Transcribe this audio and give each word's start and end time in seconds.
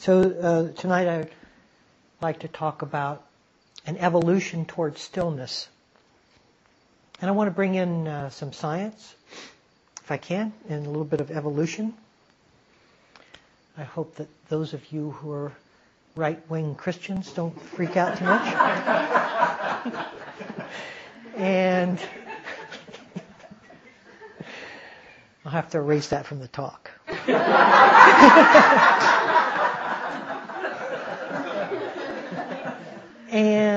So 0.00 0.22
uh, 0.22 0.72
tonight 0.80 1.06
I'd 1.08 1.30
like 2.22 2.38
to 2.38 2.48
talk 2.48 2.80
about 2.80 3.22
an 3.84 3.98
evolution 3.98 4.64
towards 4.64 4.98
stillness. 4.98 5.68
And 7.20 7.28
I 7.28 7.32
want 7.34 7.48
to 7.48 7.54
bring 7.54 7.74
in 7.74 8.08
uh, 8.08 8.30
some 8.30 8.54
science, 8.54 9.14
if 10.02 10.10
I 10.10 10.16
can, 10.16 10.54
and 10.70 10.86
a 10.86 10.88
little 10.88 11.04
bit 11.04 11.20
of 11.20 11.30
evolution. 11.30 11.92
I 13.76 13.82
hope 13.82 14.14
that 14.14 14.28
those 14.48 14.72
of 14.72 14.90
you 14.90 15.10
who 15.10 15.32
are 15.32 15.52
right-wing 16.16 16.76
Christians 16.76 17.30
don't 17.34 17.60
freak 17.60 17.98
out 17.98 18.16
too 18.16 18.24
much. 18.24 18.54
and 21.36 22.00
I'll 25.44 25.52
have 25.52 25.68
to 25.72 25.76
erase 25.76 26.08
that 26.08 26.24
from 26.24 26.40
the 26.40 26.48
talk. 26.48 26.90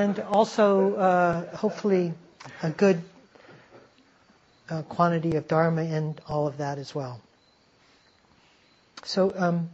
and 0.04 0.20
also, 0.20 0.94
uh, 0.96 1.56
hopefully, 1.56 2.12
a 2.62 2.68
good 2.68 3.00
uh, 4.68 4.82
quantity 4.82 5.36
of 5.36 5.48
Dharma 5.48 5.80
and 5.82 6.20
all 6.28 6.46
of 6.46 6.58
that 6.58 6.76
as 6.76 6.94
well. 6.94 7.20
So, 9.02 9.32
um, 9.34 9.70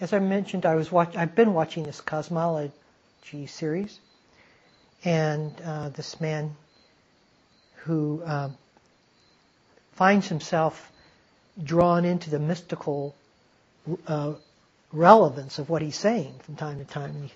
as 0.00 0.14
I 0.14 0.18
mentioned, 0.18 0.64
I 0.64 0.76
was 0.76 0.90
watch- 0.90 1.14
I've 1.14 1.34
been 1.34 1.52
watching 1.52 1.82
this 1.84 2.00
cosmology 2.00 2.72
series, 3.46 4.00
and 5.04 5.52
uh, 5.62 5.90
this 5.90 6.20
man 6.22 6.56
who 7.84 8.22
uh, 8.24 8.48
finds 9.92 10.26
himself 10.28 10.90
drawn 11.62 12.06
into 12.06 12.30
the 12.30 12.38
mystical 12.38 13.14
uh, 14.06 14.32
relevance 14.90 15.58
of 15.58 15.68
what 15.68 15.82
he's 15.82 15.96
saying 15.98 16.32
from 16.44 16.56
time 16.56 16.78
to 16.78 16.84
time. 16.86 17.28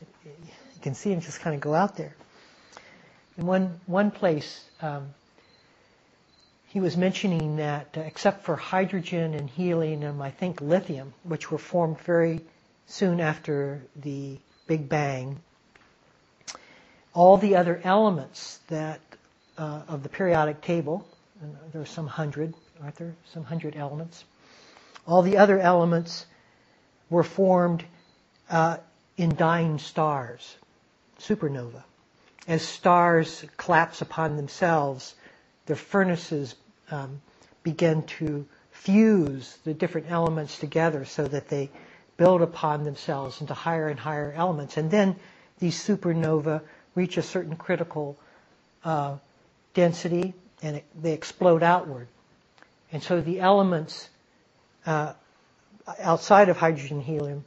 Can 0.84 0.94
see 0.94 1.10
him 1.10 1.22
just 1.22 1.40
kind 1.40 1.54
of 1.54 1.62
go 1.62 1.72
out 1.72 1.96
there. 1.96 2.14
In 3.38 3.46
one 3.46 3.80
one 3.86 4.10
place, 4.10 4.62
um, 4.82 5.14
he 6.66 6.78
was 6.78 6.94
mentioning 6.94 7.56
that 7.56 7.96
uh, 7.96 8.02
except 8.02 8.44
for 8.44 8.54
hydrogen 8.54 9.32
and 9.32 9.48
helium 9.48 10.02
and 10.02 10.22
I 10.22 10.28
think 10.28 10.60
lithium, 10.60 11.14
which 11.22 11.50
were 11.50 11.56
formed 11.56 11.98
very 12.00 12.42
soon 12.86 13.18
after 13.20 13.80
the 13.96 14.36
Big 14.66 14.86
Bang, 14.90 15.40
all 17.14 17.38
the 17.38 17.56
other 17.56 17.80
elements 17.82 18.60
that 18.68 19.00
uh, 19.56 19.80
of 19.88 20.02
the 20.02 20.10
periodic 20.10 20.60
table, 20.60 21.08
and 21.40 21.56
there 21.72 21.80
are 21.80 21.86
some 21.86 22.08
hundred, 22.08 22.52
aren't 22.82 22.96
there? 22.96 23.14
Some 23.32 23.44
hundred 23.44 23.74
elements. 23.74 24.22
All 25.06 25.22
the 25.22 25.38
other 25.38 25.58
elements 25.58 26.26
were 27.08 27.24
formed 27.24 27.82
uh, 28.50 28.76
in 29.16 29.34
dying 29.34 29.78
stars, 29.78 30.58
supernova. 31.26 31.82
As 32.46 32.62
stars 32.62 33.44
collapse 33.56 34.02
upon 34.02 34.36
themselves, 34.36 35.14
their 35.66 35.76
furnaces 35.76 36.54
um, 36.90 37.20
begin 37.62 38.02
to 38.02 38.46
fuse 38.70 39.56
the 39.64 39.72
different 39.72 40.10
elements 40.10 40.58
together 40.58 41.04
so 41.04 41.26
that 41.26 41.48
they 41.48 41.70
build 42.16 42.42
upon 42.42 42.84
themselves 42.84 43.40
into 43.40 43.54
higher 43.54 43.88
and 43.88 43.98
higher 43.98 44.32
elements. 44.36 44.76
And 44.76 44.90
then 44.90 45.16
these 45.58 45.82
supernova 45.82 46.60
reach 46.94 47.16
a 47.16 47.22
certain 47.22 47.56
critical 47.56 48.16
uh, 48.84 49.16
density 49.72 50.34
and 50.62 50.76
it, 50.76 50.84
they 51.00 51.12
explode 51.12 51.62
outward. 51.62 52.08
And 52.92 53.02
so 53.02 53.20
the 53.20 53.40
elements 53.40 54.08
uh, 54.86 55.14
outside 56.00 56.48
of 56.48 56.56
hydrogen 56.56 57.00
helium 57.00 57.44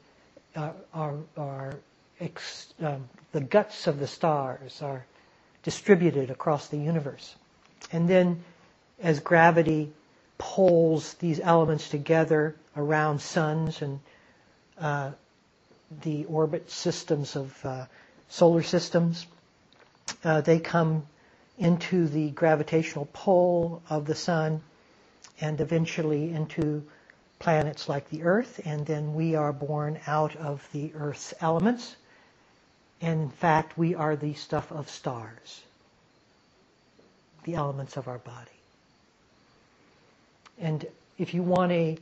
uh, 0.56 0.72
are, 0.94 1.16
are 1.38 1.76
ex, 2.20 2.74
um, 2.82 3.08
the 3.32 3.42
guts 3.42 3.88
of 3.88 4.00
the 4.00 4.08
stars 4.08 4.82
are 4.82 5.06
distributed 5.64 6.30
across 6.30 6.68
the 6.68 6.78
universe. 6.78 7.36
And 7.92 8.10
then 8.10 8.44
as 9.02 9.20
gravity 9.20 9.92
pulls 10.38 11.14
these 11.16 11.40
elements 11.40 11.90
together 11.90 12.56
around 12.76 13.22
suns 13.22 13.82
and 13.82 14.00
uh, 14.80 15.12
the 16.04 16.26
orbit 16.26 16.70
systems 16.70 17.36
of 17.36 17.66
uh, 17.66 17.86
solar 18.30 18.64
systems, 18.64 19.26
uh, 20.24 20.42
they 20.42 20.60
come 20.60 21.06
into 21.58 22.08
the 22.08 22.30
gravitational 22.32 23.08
pull 23.14 23.82
of 23.90 24.06
the 24.06 24.16
sun 24.16 24.62
and 25.42 25.60
eventually 25.62 26.32
into 26.32 26.84
planets 27.40 27.88
like 27.88 28.10
the 28.10 28.24
Earth, 28.24 28.60
and 28.66 28.86
then 28.86 29.14
we 29.14 29.36
are 29.36 29.54
born 29.54 30.00
out 30.08 30.36
of 30.38 30.68
the 30.74 30.92
Earth's 30.96 31.34
elements. 31.42 31.96
In 33.02 33.30
fact, 33.30 33.78
we 33.78 33.96
are 33.96 34.16
the 34.16 34.34
stuff 34.34 34.72
of 34.72 34.90
stars, 34.90 35.62
the 37.44 37.56
elements 37.56 37.98
of 37.98 38.08
our 38.08 38.18
body. 38.18 38.52
And 40.60 40.86
if 41.18 41.34
you 41.34 41.44
want 41.44 41.72
a 41.72 41.98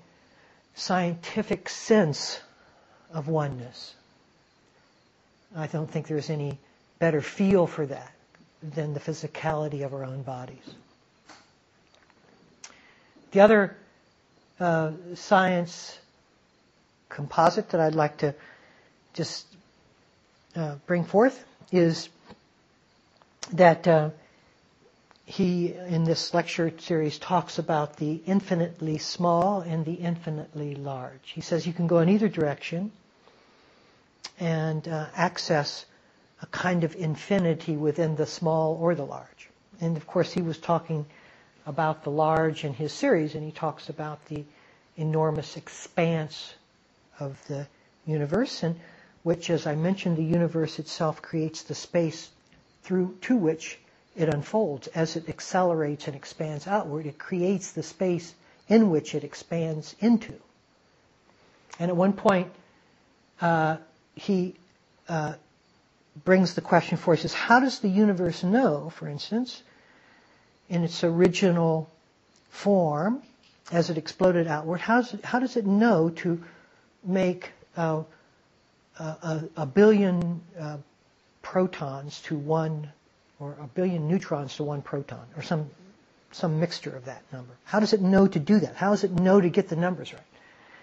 scientific 0.76 1.68
sense 1.70 2.40
of 3.14 3.28
oneness, 3.28 3.94
I 5.56 5.68
don't 5.68 5.90
think 5.90 6.08
there's 6.08 6.30
any 6.30 6.58
better 7.00 7.22
feel 7.22 7.68
for 7.68 7.86
that 7.86 8.12
than 8.64 8.94
the 8.94 9.00
physicality 9.00 9.86
of 9.86 9.94
our 9.94 10.04
own 10.06 10.22
bodies. 10.24 10.64
The 13.32 13.42
other 13.42 13.76
uh, 14.60 14.92
science 15.16 15.98
composite 17.10 17.70
that 17.70 17.82
I'd 17.82 17.96
like 17.96 18.18
to 18.18 18.34
just 19.14 19.46
uh, 20.56 20.76
bring 20.88 21.04
forth 21.04 21.44
is 21.72 22.10
that 23.54 23.88
uh, 23.88 24.10
he, 25.26 25.74
in 25.74 26.04
this 26.04 26.34
lecture 26.34 26.72
series, 26.80 27.18
talks 27.20 27.60
about 27.60 27.98
the 27.98 28.22
infinitely 28.26 28.98
small 28.98 29.62
and 29.62 29.86
the 29.86 29.94
infinitely 29.94 30.76
large. 30.76 31.32
He 31.34 31.42
says 31.42 31.66
you 31.66 31.74
can 31.74 31.88
go 31.88 32.00
in 32.00 32.10
either 32.10 32.30
direction 32.30 32.92
and 34.40 34.88
uh, 34.88 35.08
access 35.16 35.86
a 36.42 36.46
kind 36.48 36.84
of 36.84 36.96
infinity 36.96 37.76
within 37.76 38.16
the 38.16 38.26
small 38.26 38.78
or 38.80 38.94
the 38.96 39.06
large. 39.06 39.50
And 39.82 39.98
of 39.98 40.06
course, 40.08 40.32
he 40.32 40.42
was 40.42 40.58
talking 40.58 41.06
about 41.66 42.04
the 42.04 42.12
large 42.12 42.64
in 42.64 42.74
his 42.74 42.94
series, 42.94 43.36
and 43.36 43.44
he 43.44 43.52
talks 43.52 43.90
about 43.90 44.24
the 44.28 44.44
enormous 44.98 45.58
expanse 45.58 46.54
of 47.20 47.38
the 47.48 47.68
universe, 48.06 48.62
and 48.64 48.80
which, 49.25 49.50
as 49.50 49.66
I 49.66 49.74
mentioned, 49.74 50.18
the 50.18 50.24
universe 50.24 50.78
itself 50.78 51.19
creates 51.19 51.63
the 51.63 51.74
space 51.74 52.30
through 52.84 53.18
to 53.22 53.36
which 53.36 53.80
it 54.16 54.30
unfolds. 54.31 54.86
As 54.90 55.16
it 55.16 55.28
accelerates 55.30 56.06
and 56.06 56.16
expands 56.16 56.68
outward, 56.68 57.08
it 57.08 57.18
creates 57.18 57.72
the 57.72 57.81
space 57.81 58.35
in 58.69 58.91
which 58.91 59.16
it 59.16 59.24
expands 59.24 59.96
into. 60.00 60.35
And 61.80 61.90
at 61.90 61.97
one 61.97 62.14
point, 62.14 62.52
uh, 63.41 63.78
he 64.14 64.53
uh, 65.09 65.34
brings 66.24 66.53
the 66.53 66.62
question 66.62 67.00
for 67.00 67.16
us: 67.16 67.25
is 67.25 67.34
how 67.34 67.59
does 67.59 67.80
the 67.80 67.90
universe 67.90 68.44
know, 68.44 68.91
for 68.91 69.08
instance, 69.08 69.64
in 70.69 70.84
its 70.84 71.03
original 71.03 71.90
form, 72.52 73.24
as 73.72 73.90
it 73.90 73.97
exploded 73.97 74.46
outward, 74.46 74.81
how 74.81 75.02
does 75.02 75.16
it, 75.16 75.25
how 75.25 75.40
does 75.40 75.58
it 75.58 75.66
know 75.66 76.12
to 76.12 76.44
make 77.03 77.50
uh, 77.75 78.03
a, 79.00 79.44
a, 79.58 79.66
billion 79.66 80.42
uh, 80.60 80.78
protons 81.42 82.22
to 82.22 82.38
one, 82.38 82.90
or 83.40 83.58
a 83.62 83.68
billion 83.68 84.08
neutrons 84.08 84.56
to 84.56 84.64
one 84.64 84.82
proton, 84.82 85.26
or 85.36 85.42
some 85.44 85.70
some 86.32 86.60
mixture 86.60 86.96
of 86.96 87.06
that 87.06 87.22
number? 87.32 87.54
How 87.64 87.80
does 87.80 87.94
it 87.94 88.02
know 88.02 88.28
to 88.28 88.40
do 88.40 88.60
that? 88.60 88.76
How 88.76 88.92
does 88.92 89.04
it 89.06 89.12
know 89.12 89.40
to 89.40 89.50
get 89.50 89.70
the 89.70 89.76
numbers 89.78 90.14
right? 90.14 90.22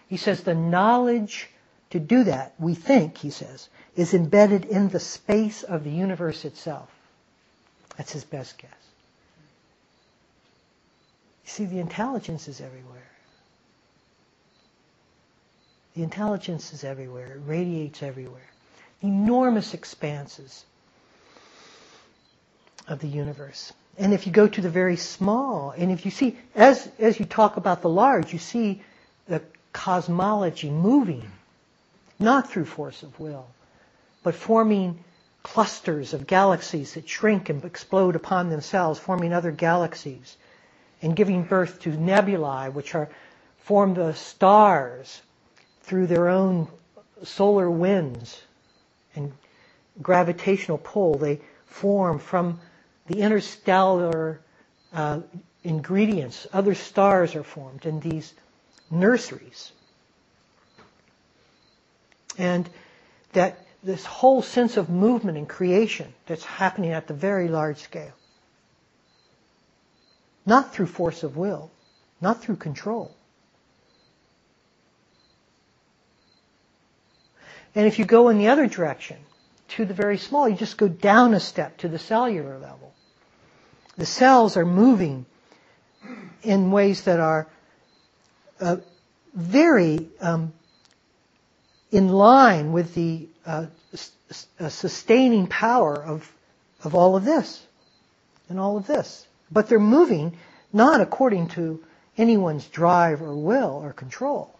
He 0.08 0.16
says 0.16 0.42
the 0.42 0.54
knowledge 0.54 1.48
to 1.90 2.00
do 2.00 2.24
that, 2.24 2.54
we 2.58 2.74
think, 2.74 3.18
he 3.18 3.28
says, 3.30 3.68
is 3.96 4.14
embedded 4.14 4.64
in 4.64 4.88
the 4.88 5.00
space 5.00 5.62
of 5.62 5.84
the 5.84 5.90
universe 5.90 6.46
itself. 6.46 6.88
That's 7.98 8.12
his 8.12 8.24
best 8.24 8.56
guess. 8.56 8.70
You 11.44 11.50
see, 11.50 11.64
the 11.66 11.80
intelligence 11.80 12.48
is 12.48 12.62
everywhere. 12.62 13.11
The 15.94 16.02
intelligence 16.02 16.72
is 16.72 16.84
everywhere. 16.84 17.34
It 17.34 17.40
radiates 17.46 18.02
everywhere. 18.02 18.50
Enormous 19.02 19.74
expanses 19.74 20.64
of 22.88 23.00
the 23.00 23.08
universe. 23.08 23.72
And 23.98 24.14
if 24.14 24.26
you 24.26 24.32
go 24.32 24.48
to 24.48 24.60
the 24.60 24.70
very 24.70 24.96
small, 24.96 25.72
and 25.76 25.92
if 25.92 26.04
you 26.04 26.10
see, 26.10 26.38
as, 26.54 26.88
as 26.98 27.20
you 27.20 27.26
talk 27.26 27.58
about 27.58 27.82
the 27.82 27.90
large, 27.90 28.32
you 28.32 28.38
see 28.38 28.82
the 29.28 29.42
cosmology 29.72 30.70
moving, 30.70 31.30
not 32.18 32.50
through 32.50 32.64
force 32.64 33.02
of 33.02 33.18
will, 33.20 33.46
but 34.22 34.34
forming 34.34 35.04
clusters 35.42 36.14
of 36.14 36.26
galaxies 36.26 36.94
that 36.94 37.08
shrink 37.08 37.50
and 37.50 37.64
explode 37.64 38.16
upon 38.16 38.48
themselves, 38.48 38.98
forming 38.98 39.32
other 39.32 39.50
galaxies 39.50 40.36
and 41.02 41.16
giving 41.16 41.42
birth 41.42 41.80
to 41.80 41.90
nebulae, 41.90 42.70
which 42.70 42.94
are 42.94 43.10
form 43.58 43.94
the 43.94 44.14
stars 44.14 45.20
through 45.82 46.06
their 46.06 46.28
own 46.28 46.68
solar 47.24 47.70
winds 47.70 48.40
and 49.14 49.32
gravitational 50.00 50.78
pull, 50.78 51.16
they 51.16 51.40
form 51.66 52.18
from 52.18 52.60
the 53.06 53.20
interstellar 53.20 54.40
uh, 54.92 55.20
ingredients. 55.64 56.46
Other 56.52 56.74
stars 56.74 57.34
are 57.34 57.42
formed 57.42 57.86
in 57.86 58.00
these 58.00 58.32
nurseries. 58.90 59.72
And 62.38 62.68
that 63.32 63.66
this 63.82 64.04
whole 64.04 64.42
sense 64.42 64.76
of 64.76 64.88
movement 64.88 65.36
and 65.36 65.48
creation 65.48 66.12
that's 66.26 66.44
happening 66.44 66.92
at 66.92 67.06
the 67.08 67.14
very 67.14 67.48
large 67.48 67.78
scale. 67.78 68.12
Not 70.46 70.72
through 70.72 70.86
force 70.86 71.22
of 71.22 71.36
will, 71.36 71.70
not 72.20 72.42
through 72.42 72.56
control. 72.56 73.14
And 77.74 77.86
if 77.86 77.98
you 77.98 78.04
go 78.04 78.28
in 78.28 78.38
the 78.38 78.48
other 78.48 78.66
direction, 78.66 79.16
to 79.68 79.84
the 79.84 79.94
very 79.94 80.18
small, 80.18 80.48
you 80.48 80.56
just 80.56 80.76
go 80.76 80.88
down 80.88 81.32
a 81.32 81.40
step 81.40 81.78
to 81.78 81.88
the 81.88 81.98
cellular 81.98 82.58
level. 82.58 82.92
The 83.96 84.06
cells 84.06 84.56
are 84.56 84.66
moving 84.66 85.24
in 86.42 86.70
ways 86.70 87.04
that 87.04 87.20
are 87.20 87.46
uh, 88.60 88.76
very 89.34 90.08
um, 90.20 90.52
in 91.90 92.08
line 92.08 92.72
with 92.72 92.94
the 92.94 93.28
uh, 93.46 93.66
s- 93.92 94.12
uh, 94.60 94.68
sustaining 94.68 95.46
power 95.46 95.94
of, 96.02 96.30
of 96.84 96.94
all 96.94 97.16
of 97.16 97.24
this 97.24 97.64
and 98.48 98.58
all 98.60 98.76
of 98.76 98.86
this. 98.86 99.26
But 99.50 99.68
they're 99.68 99.80
moving 99.80 100.36
not 100.72 101.00
according 101.00 101.48
to 101.48 101.82
anyone's 102.16 102.66
drive 102.66 103.22
or 103.22 103.34
will 103.34 103.80
or 103.82 103.92
control, 103.92 104.54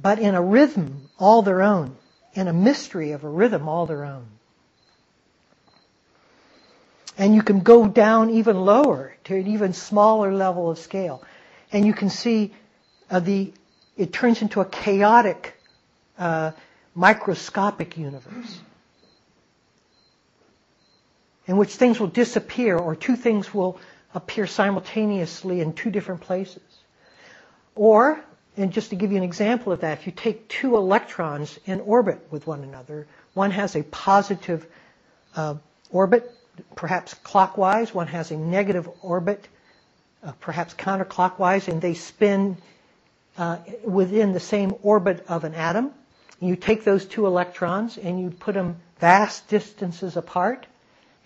but 0.00 0.18
in 0.18 0.34
a 0.34 0.42
rhythm 0.42 1.08
all 1.18 1.42
their 1.42 1.62
own, 1.62 1.96
in 2.34 2.48
a 2.48 2.52
mystery 2.52 3.12
of 3.12 3.24
a 3.24 3.28
rhythm 3.28 3.68
all 3.68 3.86
their 3.86 4.04
own. 4.04 4.26
And 7.16 7.34
you 7.34 7.42
can 7.42 7.60
go 7.60 7.88
down 7.88 8.30
even 8.30 8.60
lower 8.60 9.16
to 9.24 9.34
an 9.34 9.48
even 9.48 9.72
smaller 9.72 10.32
level 10.32 10.70
of 10.70 10.78
scale. 10.78 11.22
And 11.72 11.84
you 11.84 11.92
can 11.92 12.10
see 12.10 12.54
uh, 13.10 13.20
the, 13.20 13.52
it 13.96 14.12
turns 14.12 14.40
into 14.40 14.60
a 14.60 14.64
chaotic, 14.64 15.60
uh, 16.16 16.52
microscopic 16.94 17.96
universe 17.96 18.60
in 21.48 21.56
which 21.56 21.70
things 21.74 21.98
will 21.98 22.08
disappear 22.08 22.76
or 22.76 22.94
two 22.94 23.16
things 23.16 23.52
will 23.52 23.80
appear 24.14 24.46
simultaneously 24.46 25.60
in 25.60 25.72
two 25.72 25.90
different 25.90 26.20
places. 26.20 26.62
Or, 27.74 28.20
and 28.58 28.72
just 28.72 28.90
to 28.90 28.96
give 28.96 29.10
you 29.12 29.16
an 29.16 29.22
example 29.24 29.72
of 29.72 29.80
that, 29.80 29.98
if 29.98 30.06
you 30.06 30.12
take 30.12 30.48
two 30.48 30.76
electrons 30.76 31.58
in 31.64 31.80
orbit 31.80 32.26
with 32.30 32.46
one 32.46 32.62
another, 32.62 33.06
one 33.34 33.52
has 33.52 33.76
a 33.76 33.82
positive 33.84 34.66
uh, 35.36 35.54
orbit 35.90 36.34
perhaps 36.74 37.14
clockwise, 37.14 37.94
one 37.94 38.06
has 38.08 38.30
a 38.30 38.36
negative 38.36 38.88
orbit, 39.02 39.46
uh, 40.22 40.32
perhaps 40.40 40.74
counterclockwise, 40.74 41.68
and 41.68 41.80
they 41.80 41.94
spin 41.94 42.56
uh, 43.36 43.58
within 43.84 44.32
the 44.32 44.40
same 44.40 44.74
orbit 44.82 45.24
of 45.28 45.44
an 45.44 45.54
atom. 45.54 45.92
You 46.40 46.56
take 46.56 46.84
those 46.84 47.04
two 47.04 47.26
electrons 47.26 47.98
and 47.98 48.20
you 48.20 48.30
put 48.30 48.54
them 48.54 48.76
vast 49.00 49.48
distances 49.48 50.16
apart, 50.16 50.66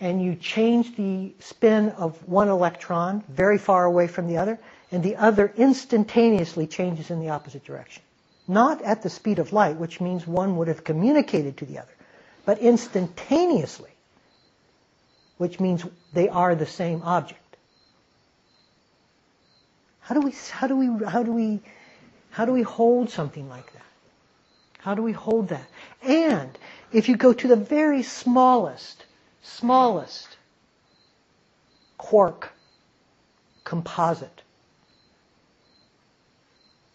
and 0.00 0.22
you 0.22 0.34
change 0.34 0.96
the 0.96 1.32
spin 1.40 1.90
of 1.90 2.28
one 2.28 2.48
electron 2.48 3.22
very 3.28 3.58
far 3.58 3.84
away 3.84 4.08
from 4.08 4.26
the 4.26 4.38
other, 4.38 4.58
and 4.92 5.02
the 5.02 5.16
other 5.16 5.52
instantaneously 5.56 6.66
changes 6.66 7.10
in 7.10 7.18
the 7.20 7.30
opposite 7.30 7.64
direction. 7.64 8.02
Not 8.46 8.82
at 8.82 9.02
the 9.02 9.10
speed 9.10 9.38
of 9.38 9.52
light, 9.52 9.76
which 9.76 10.00
means 10.00 10.26
one 10.26 10.56
would 10.58 10.68
have 10.68 10.84
communicated 10.84 11.56
to 11.58 11.66
the 11.66 11.78
other, 11.78 11.94
but 12.44 12.58
instantaneously 12.58 13.90
which 15.42 15.58
means 15.58 15.84
they 16.12 16.28
are 16.28 16.54
the 16.54 16.66
same 16.66 17.02
object. 17.02 17.56
How 19.98 20.14
do 20.14 20.20
we, 20.20 20.32
how 20.52 20.68
do 20.68 20.76
we, 20.76 21.04
how 21.04 21.24
do 21.24 21.32
we, 21.32 21.60
how 22.30 22.44
do 22.44 22.52
we 22.52 22.62
hold 22.62 23.10
something 23.10 23.48
like 23.48 23.72
that? 23.72 23.82
How 24.78 24.94
do 24.94 25.02
we 25.02 25.10
hold 25.10 25.48
that? 25.48 25.66
And 26.00 26.56
if 26.92 27.08
you 27.08 27.16
go 27.16 27.32
to 27.32 27.48
the 27.48 27.56
very 27.56 28.04
smallest, 28.04 29.04
smallest 29.42 30.36
quark 31.98 32.52
composite, 33.64 34.41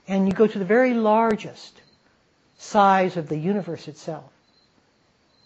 and 0.07 0.27
you 0.27 0.33
go 0.33 0.47
to 0.47 0.59
the 0.59 0.65
very 0.65 0.93
largest 0.93 1.81
size 2.57 3.17
of 3.17 3.27
the 3.29 3.37
universe 3.37 3.87
itself, 3.87 4.31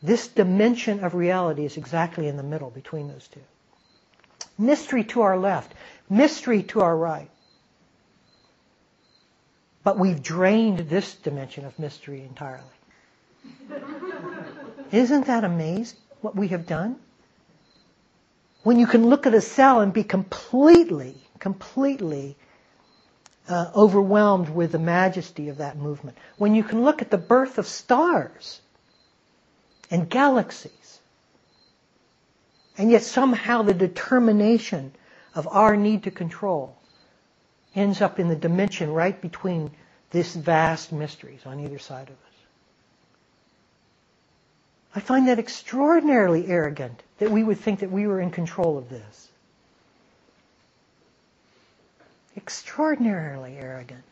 this 0.03 0.27
dimension 0.27 1.03
of 1.03 1.13
reality 1.13 1.65
is 1.65 1.77
exactly 1.77 2.27
in 2.27 2.37
the 2.37 2.43
middle 2.43 2.69
between 2.69 3.07
those 3.07 3.27
two. 3.27 3.41
Mystery 4.57 5.03
to 5.05 5.21
our 5.21 5.37
left, 5.37 5.73
mystery 6.09 6.63
to 6.63 6.81
our 6.81 6.95
right. 6.95 7.29
But 9.83 9.97
we've 9.97 10.21
drained 10.21 10.79
this 10.89 11.15
dimension 11.15 11.65
of 11.65 11.77
mystery 11.79 12.21
entirely. 12.21 12.63
Isn't 14.91 15.25
that 15.25 15.43
amazing 15.43 15.97
what 16.21 16.35
we 16.35 16.49
have 16.49 16.67
done? 16.67 16.97
When 18.63 18.77
you 18.77 18.85
can 18.85 19.07
look 19.07 19.25
at 19.25 19.33
a 19.33 19.41
cell 19.41 19.81
and 19.81 19.91
be 19.91 20.03
completely, 20.03 21.15
completely 21.39 22.37
uh, 23.51 23.71
overwhelmed 23.75 24.49
with 24.49 24.71
the 24.71 24.79
majesty 24.79 25.49
of 25.49 25.57
that 25.57 25.77
movement. 25.77 26.17
When 26.37 26.55
you 26.55 26.63
can 26.63 26.83
look 26.83 27.01
at 27.01 27.11
the 27.11 27.17
birth 27.17 27.57
of 27.57 27.67
stars 27.67 28.61
and 29.91 30.09
galaxies. 30.09 30.99
And 32.77 32.89
yet 32.89 33.03
somehow 33.03 33.61
the 33.61 33.73
determination 33.73 34.93
of 35.35 35.47
our 35.47 35.75
need 35.75 36.03
to 36.03 36.11
control 36.11 36.75
ends 37.75 38.01
up 38.01 38.19
in 38.19 38.27
the 38.27 38.35
dimension 38.35 38.91
right 38.91 39.21
between 39.21 39.71
this 40.09 40.35
vast 40.35 40.91
mysteries 40.91 41.41
on 41.45 41.59
either 41.59 41.79
side 41.79 42.07
of 42.07 42.15
us. 42.15 42.17
I 44.95 44.99
find 44.99 45.27
that 45.27 45.39
extraordinarily 45.39 46.47
arrogant 46.47 47.01
that 47.19 47.31
we 47.31 47.43
would 47.43 47.59
think 47.59 47.79
that 47.79 47.91
we 47.91 48.07
were 48.07 48.19
in 48.19 48.31
control 48.31 48.77
of 48.77 48.89
this. 48.89 49.30
Extraordinarily 52.35 53.57
arrogant. 53.57 54.03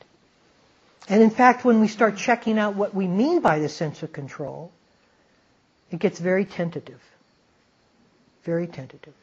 And 1.07 1.24
in 1.24 1.30
fact, 1.30 1.66
when 1.66 1.80
we 1.80 1.88
start 1.88 2.18
checking 2.18 2.60
out 2.60 2.75
what 2.75 2.94
we 2.94 3.07
mean 3.07 3.39
by 3.42 3.60
the 3.60 3.70
sense 3.70 4.03
of 4.03 4.13
control, 4.13 4.72
it 5.91 6.00
gets 6.00 6.20
very 6.20 6.46
tentative. 6.46 7.01
Very 8.44 8.67
tentative. 8.67 9.13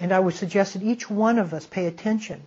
And 0.00 0.12
I 0.12 0.20
would 0.20 0.34
suggest 0.34 0.74
that 0.74 0.82
each 0.82 1.10
one 1.10 1.38
of 1.38 1.52
us 1.54 1.66
pay 1.66 1.86
attention 1.86 2.42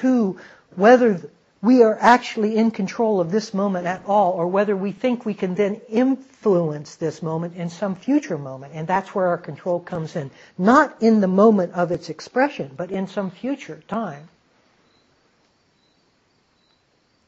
to 0.00 0.38
whether 0.74 1.20
we 1.66 1.82
are 1.82 1.98
actually 2.00 2.56
in 2.56 2.70
control 2.70 3.20
of 3.20 3.32
this 3.32 3.52
moment 3.52 3.88
at 3.88 4.06
all, 4.06 4.34
or 4.34 4.46
whether 4.46 4.76
we 4.76 4.92
think 4.92 5.26
we 5.26 5.34
can 5.34 5.56
then 5.56 5.80
influence 5.88 6.94
this 6.94 7.24
moment 7.24 7.56
in 7.56 7.68
some 7.68 7.96
future 7.96 8.38
moment. 8.38 8.72
And 8.72 8.86
that's 8.86 9.12
where 9.12 9.26
our 9.26 9.36
control 9.36 9.80
comes 9.80 10.14
in. 10.14 10.30
Not 10.56 11.02
in 11.02 11.20
the 11.20 11.26
moment 11.26 11.72
of 11.72 11.90
its 11.90 12.08
expression, 12.08 12.70
but 12.76 12.92
in 12.92 13.08
some 13.08 13.32
future 13.32 13.82
time. 13.88 14.28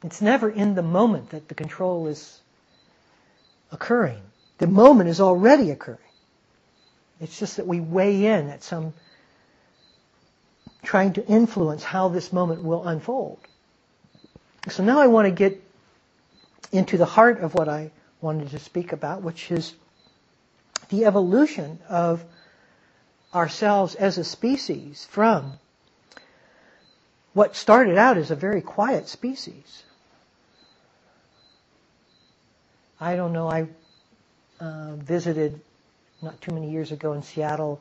It's 0.05 0.23
never 0.23 0.49
in 0.49 0.77
the 0.77 0.85
moment 0.85 1.31
that 1.31 1.49
the 1.49 1.57
control 1.57 2.07
is 2.07 2.41
occurring. 3.73 4.23
The 4.59 4.69
moment 4.69 5.11
is 5.11 5.21
already 5.21 5.73
occurring. 5.73 5.99
It's 7.21 7.41
just 7.41 7.57
that 7.57 7.67
we 7.67 7.81
weigh 7.81 8.25
in 8.27 8.51
at 8.51 8.63
some 8.63 8.93
trying 10.85 11.15
to 11.15 11.27
influence 11.27 11.83
how 11.83 12.07
this 12.07 12.33
moment 12.33 12.63
will 12.63 12.87
unfold. 12.87 13.41
So 14.71 14.85
now 14.85 15.01
I 15.01 15.07
want 15.07 15.27
to 15.27 15.31
get 15.31 15.63
into 16.73 16.97
the 16.97 17.07
heart 17.07 17.41
of 17.41 17.55
what 17.55 17.69
I 17.69 17.91
wanted 18.21 18.51
to 18.51 18.59
speak 18.59 18.93
about, 18.93 19.23
which 19.23 19.51
is 19.51 19.75
the 20.89 21.05
evolution 21.05 21.79
of 21.89 22.25
ourselves 23.35 23.95
as 23.95 24.19
a 24.19 24.25
species 24.25 25.07
from 25.11 25.55
what 27.33 27.55
started 27.57 27.97
out 27.99 28.17
as 28.17 28.31
a 28.31 28.37
very 28.37 28.63
quiet 28.63 29.09
species 29.09 29.83
I 33.01 33.15
don't 33.17 33.33
know. 33.33 33.49
I 33.49 33.67
uh, 34.61 34.97
visited 34.97 35.61
not 36.21 36.41
too 36.41 36.53
many 36.53 36.71
years 36.71 36.91
ago 36.91 37.13
in 37.13 37.23
Seattle 37.23 37.81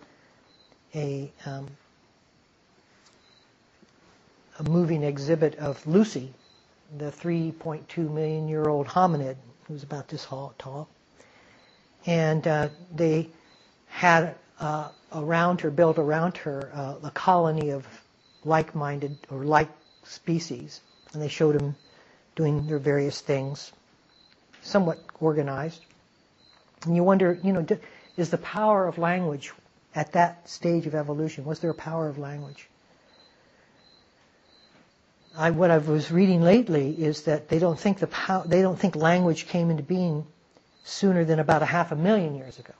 a 0.93 1.31
um, 1.45 1.67
a 4.59 4.63
moving 4.63 5.03
exhibit 5.03 5.55
of 5.55 5.85
Lucy, 5.87 6.33
the 6.97 7.11
3.2 7.11 7.97
million 8.11 8.47
year 8.47 8.65
old 8.69 8.87
hominid 8.87 9.35
who's 9.67 9.83
about 9.83 10.07
this 10.07 10.25
tall, 10.25 10.87
and 12.05 12.47
uh, 12.47 12.69
they 12.95 13.29
had 13.87 14.35
uh, 14.59 14.89
around 15.13 15.61
her, 15.61 15.69
built 15.71 15.97
around 15.97 16.37
her, 16.37 16.71
uh, 16.73 16.95
a 17.07 17.11
colony 17.11 17.71
of 17.71 17.85
like-minded 18.45 19.17
or 19.29 19.43
like 19.43 19.69
species, 20.03 20.81
and 21.13 21.21
they 21.21 21.27
showed 21.27 21.59
them 21.59 21.75
doing 22.35 22.65
their 22.67 22.79
various 22.79 23.21
things, 23.21 23.71
somewhat 24.61 24.99
organized. 25.19 25.85
And 26.85 26.95
you 26.95 27.03
wonder, 27.03 27.39
you 27.43 27.53
know, 27.53 27.65
is 28.17 28.29
the 28.29 28.37
power 28.39 28.87
of 28.87 28.97
language 28.97 29.51
at 29.95 30.13
that 30.13 30.47
stage 30.49 30.85
of 30.87 30.95
evolution? 30.95 31.45
Was 31.45 31.59
there 31.59 31.71
a 31.71 31.75
power 31.75 32.07
of 32.07 32.17
language? 32.17 32.69
I, 35.37 35.51
what 35.51 35.69
I 35.69 35.77
was 35.77 36.11
reading 36.11 36.41
lately 36.41 36.91
is 36.91 37.23
that 37.23 37.47
they 37.47 37.59
don't 37.59 37.79
think 37.79 37.99
the 37.99 38.07
pow- 38.07 38.43
they 38.43 38.61
don't 38.63 38.77
think 38.79 38.95
language 38.95 39.47
came 39.47 39.69
into 39.69 39.83
being 39.83 40.25
sooner 40.83 41.25
than 41.25 41.39
about 41.39 41.61
a 41.61 41.65
half 41.65 41.91
a 41.91 41.95
million 41.95 42.35
years 42.35 42.57
ago. 42.57 42.73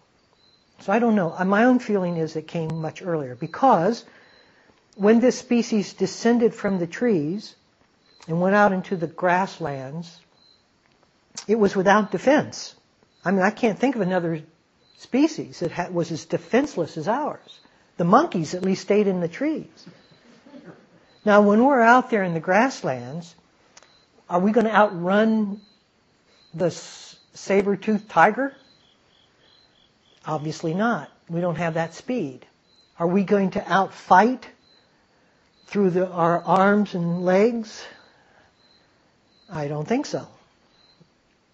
So 0.82 0.92
I 0.92 1.00
don't 1.00 1.16
know. 1.16 1.34
Uh, 1.38 1.46
my 1.46 1.66
own 1.66 1.78
feeling 1.80 2.18
is 2.18 2.36
it 2.36 2.48
came 2.48 2.82
much 2.82 3.02
earlier 3.04 3.36
because 3.36 4.04
when 4.96 5.20
this 5.20 5.38
species 5.38 5.94
descended 5.94 6.54
from 6.56 6.80
the 6.80 6.88
trees 6.88 7.56
and 8.28 8.42
went 8.42 8.56
out 8.56 8.72
into 8.72 8.96
the 8.96 9.08
grasslands, 9.08 10.20
it 11.48 11.60
was 11.60 11.76
without 11.76 12.12
defense. 12.12 12.76
I 13.24 13.32
mean, 13.32 13.42
I 13.42 13.52
can't 13.52 13.78
think 13.78 13.96
of 13.96 14.02
another 14.02 14.42
species 14.98 15.60
that 15.60 15.94
was 15.94 16.12
as 16.12 16.26
defenseless 16.26 16.98
as 16.98 17.08
ours. 17.08 17.60
The 17.98 18.04
monkeys 18.06 18.56
at 18.56 18.64
least 18.64 18.82
stayed 18.82 19.08
in 19.08 19.22
the 19.22 19.28
trees. 19.28 19.68
Now, 21.28 21.42
when 21.42 21.66
we're 21.66 21.82
out 21.82 22.10
there 22.10 22.24
in 22.24 22.34
the 22.34 22.40
grasslands, 22.40 23.36
are 24.30 24.40
we 24.40 24.54
going 24.54 24.66
to 24.66 24.74
outrun 24.74 25.60
the 26.54 26.72
saber-toothed 26.72 28.08
tiger? 28.10 28.56
Obviously 30.26 30.74
not. 30.74 31.12
We 31.28 31.42
don't 31.42 31.58
have 31.58 31.74
that 31.74 31.96
speed. 31.96 32.46
Are 32.98 33.08
we 33.08 33.26
going 33.26 33.52
to 33.52 33.60
outfight 33.60 34.44
through 35.66 35.90
the, 35.90 36.08
our 36.10 36.42
arms 36.46 36.96
and 36.96 37.26
legs? 37.26 37.84
I 39.50 39.68
don't 39.68 39.86
think 39.86 40.06
so. 40.06 40.30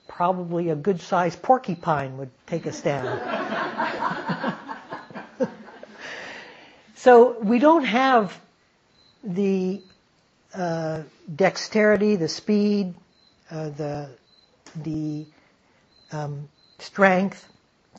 Probably 0.07 0.69
a 0.69 0.75
good 0.75 1.01
sized 1.01 1.41
porcupine 1.41 2.19
would 2.19 2.29
take 2.45 2.67
us 2.67 2.79
down. 2.79 3.09
so 6.95 7.39
we 7.39 7.57
don't 7.57 7.85
have 7.85 8.39
the 9.23 9.81
uh, 10.53 11.03
dexterity, 11.35 12.15
the 12.15 12.27
speed, 12.27 12.93
uh, 13.49 13.69
the 13.69 14.09
the 14.75 15.25
um, 16.11 16.49
strength 16.79 17.47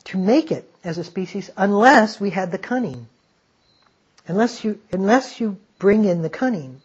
to 0.05 0.17
make 0.17 0.51
it 0.51 0.69
as 0.83 0.97
a 0.97 1.03
species 1.03 1.49
unless 1.57 2.19
we 2.19 2.29
had 2.29 2.51
the 2.51 2.57
cunning. 2.57 3.07
Unless 4.27 4.63
you 4.63 4.79
unless 4.91 5.39
you 5.39 5.57
bring 5.79 6.05
in 6.05 6.21
the 6.21 6.29
cunning, 6.29 6.81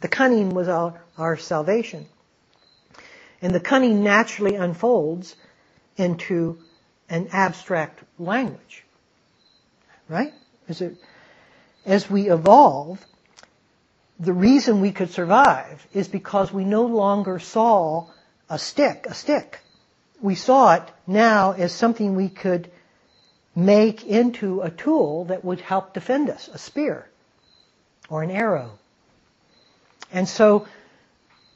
the 0.00 0.08
cunning 0.08 0.50
was 0.50 0.68
our, 0.68 1.00
our 1.16 1.36
salvation, 1.36 2.06
and 3.40 3.54
the 3.54 3.60
cunning 3.60 4.02
naturally 4.02 4.56
unfolds 4.56 5.36
into 5.96 6.58
an 7.08 7.28
abstract 7.32 8.00
language. 8.18 8.84
Right? 10.08 10.34
As, 10.68 10.80
it, 10.82 10.96
as 11.86 12.10
we 12.10 12.30
evolve, 12.30 13.04
the 14.18 14.32
reason 14.32 14.80
we 14.80 14.92
could 14.92 15.10
survive 15.10 15.86
is 15.92 16.08
because 16.08 16.52
we 16.52 16.64
no 16.64 16.86
longer 16.86 17.38
saw 17.38 18.06
a 18.48 18.58
stick, 18.58 19.06
a 19.08 19.14
stick. 19.14 19.60
We 20.20 20.34
saw 20.34 20.74
it 20.74 20.82
now 21.06 21.52
as 21.52 21.72
something 21.72 22.14
we 22.14 22.28
could 22.28 22.70
make 23.56 24.04
into 24.04 24.60
a 24.62 24.70
tool 24.70 25.26
that 25.26 25.44
would 25.44 25.60
help 25.60 25.94
defend 25.94 26.30
us, 26.30 26.48
a 26.52 26.58
spear 26.58 27.08
or 28.08 28.22
an 28.22 28.30
arrow. 28.30 28.78
And 30.12 30.28
so 30.28 30.66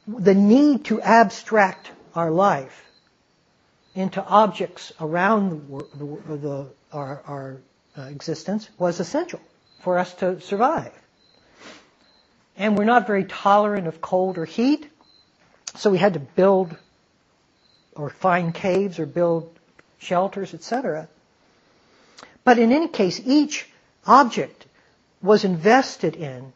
the 0.06 0.34
need 0.34 0.86
to 0.86 1.00
abstract 1.00 1.90
our 2.14 2.30
life 2.30 2.84
into 3.94 4.24
objects 4.24 4.92
around 5.00 5.68
the, 5.68 5.86
the, 5.96 6.36
the, 6.36 6.66
our, 6.92 7.22
our 7.26 7.56
uh, 7.96 8.02
existence 8.02 8.68
was 8.78 9.00
essential 9.00 9.40
for 9.80 9.98
us 9.98 10.12
to 10.14 10.40
survive 10.40 10.92
and 12.58 12.76
we're 12.76 12.84
not 12.84 13.06
very 13.06 13.24
tolerant 13.24 13.86
of 13.86 14.00
cold 14.00 14.36
or 14.36 14.44
heat. 14.44 14.90
So 15.76 15.90
we 15.90 15.98
had 15.98 16.14
to 16.14 16.20
build 16.20 16.76
or 17.94 18.10
find 18.10 18.52
caves 18.52 18.98
or 18.98 19.06
build 19.06 19.56
shelters, 19.98 20.52
etc. 20.52 21.08
But 22.44 22.58
in 22.58 22.72
any 22.72 22.88
case, 22.88 23.20
each 23.24 23.68
object 24.06 24.66
was 25.22 25.44
invested 25.44 26.16
in 26.16 26.52